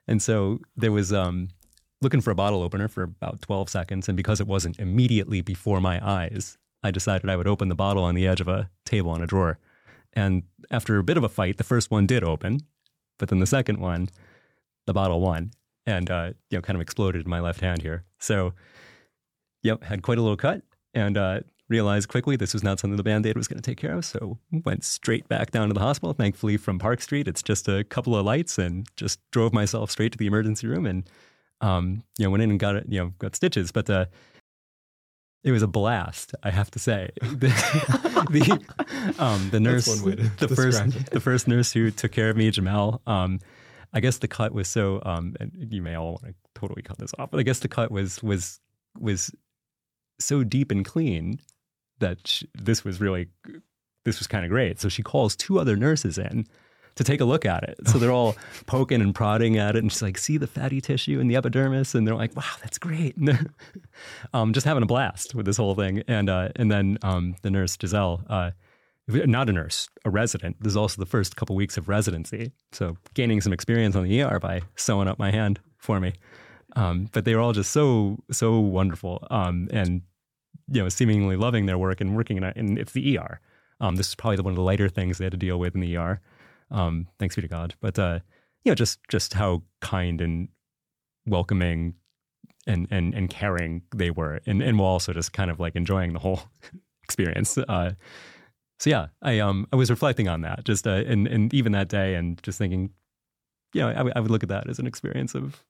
[0.09, 1.47] And so there was um,
[2.01, 4.09] looking for a bottle opener for about 12 seconds.
[4.09, 8.03] And because it wasn't immediately before my eyes, I decided I would open the bottle
[8.03, 9.57] on the edge of a table on a drawer.
[10.11, 12.59] And after a bit of a fight, the first one did open,
[13.17, 14.09] but then the second one
[14.85, 15.51] the bottle won
[15.85, 18.03] and uh, you know kind of exploded in my left hand here.
[18.19, 18.53] So,
[19.63, 20.63] yep, had quite a little cut
[20.93, 23.77] and uh, realized quickly this was not something the band aid was going to take
[23.77, 24.05] care of.
[24.05, 26.13] So went straight back down to the hospital.
[26.13, 30.11] Thankfully, from Park Street, it's just a couple of lights, and just drove myself straight
[30.11, 31.09] to the emergency room and
[31.61, 33.89] um, you know went in and got it, you know, got stitches, but.
[33.89, 34.05] Uh,
[35.43, 37.09] it was a blast, I have to say.
[37.21, 37.47] the,
[38.29, 41.09] the, um, the nurse, the first, it.
[41.09, 43.39] the first nurse who took care of me, Jamel, um,
[43.91, 45.01] I guess the cut was so.
[45.03, 47.67] Um, and you may all want to totally cut this off, but I guess the
[47.67, 48.59] cut was was
[48.99, 49.31] was
[50.21, 51.39] so deep and clean
[51.99, 53.27] that she, this was really
[54.03, 54.79] this was kind of great.
[54.79, 56.47] So she calls two other nurses in
[56.95, 57.77] to take a look at it.
[57.87, 61.19] So they're all poking and prodding at it, and she's like, "See the fatty tissue
[61.19, 63.45] in the epidermis?" And they're like, "Wow, that's great!" And they're
[64.33, 66.03] um, just having a blast with this whole thing.
[66.07, 68.23] And uh, and then um, the nurse Giselle.
[68.29, 68.51] Uh,
[69.07, 70.57] not a nurse, a resident.
[70.61, 72.51] This is also the first couple weeks of residency.
[72.71, 76.13] So gaining some experience on the ER by sewing up my hand for me.
[76.75, 79.27] Um, but they were all just so, so wonderful.
[79.29, 80.03] Um, and,
[80.71, 83.39] you know, seemingly loving their work and working in, a, in it's the ER.
[83.79, 85.81] Um, this is probably one of the lighter things they had to deal with in
[85.81, 86.21] the ER.
[86.69, 87.75] Um, thanks be to God.
[87.81, 88.19] But, uh,
[88.63, 90.49] you know, just, just how kind and
[91.25, 91.95] welcoming
[92.67, 94.39] and, and, and caring they were.
[94.45, 96.41] And, and while also just kind of like enjoying the whole
[97.03, 97.57] experience.
[97.57, 97.93] Uh,
[98.81, 101.87] so yeah, I um I was reflecting on that just uh, and and even that
[101.87, 102.89] day and just thinking,
[103.73, 105.63] you know, I, w- I would look at that as an experience of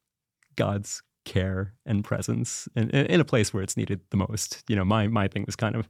[0.56, 4.63] God's care and presence in, in a place where it's needed the most.
[4.67, 5.88] You know, my my thing was kind of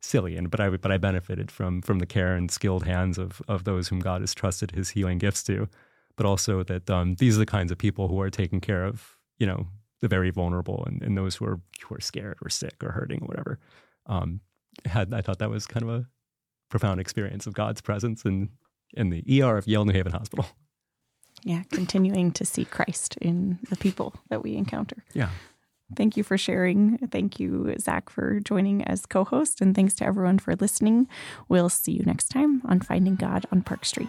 [0.00, 3.42] silly, and but I but I benefited from from the care and skilled hands of
[3.48, 5.68] of those whom God has trusted His healing gifts to,
[6.16, 9.16] but also that um, these are the kinds of people who are taking care of
[9.38, 9.68] you know
[10.00, 13.22] the very vulnerable and, and those who are who are scared or sick or hurting
[13.22, 13.58] or whatever.
[14.06, 14.40] Um,
[14.84, 16.06] had I thought that was kind of a
[16.68, 18.50] profound experience of God's presence in
[18.94, 20.46] in the ER of Yale New Haven Hospital.
[21.44, 25.04] Yeah, continuing to see Christ in the people that we encounter.
[25.12, 25.28] Yeah.
[25.94, 26.96] Thank you for sharing.
[27.10, 29.60] Thank you, Zach, for joining as co host.
[29.60, 31.06] And thanks to everyone for listening.
[31.48, 34.08] We'll see you next time on Finding God on Park Street.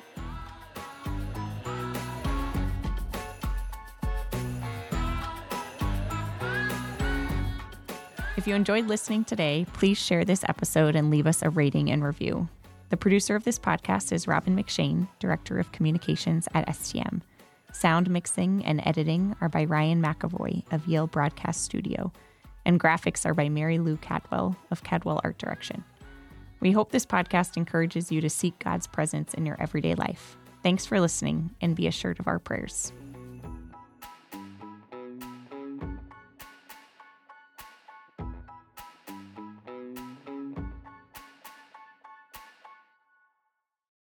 [8.38, 12.04] If you enjoyed listening today, please share this episode and leave us a rating and
[12.04, 12.48] review.
[12.90, 17.22] The producer of this podcast is Robin McShane, Director of Communications at STM.
[17.74, 22.14] Sound mixing and editing are by Ryan McAvoy of Yale Broadcast Studio,
[22.64, 25.84] and graphics are by Mary Lou Cadwell of Cadwell Art Direction.
[26.60, 30.38] We hope this podcast encourages you to seek God's presence in your everyday life.
[30.62, 32.94] Thanks for listening and be assured of our prayers.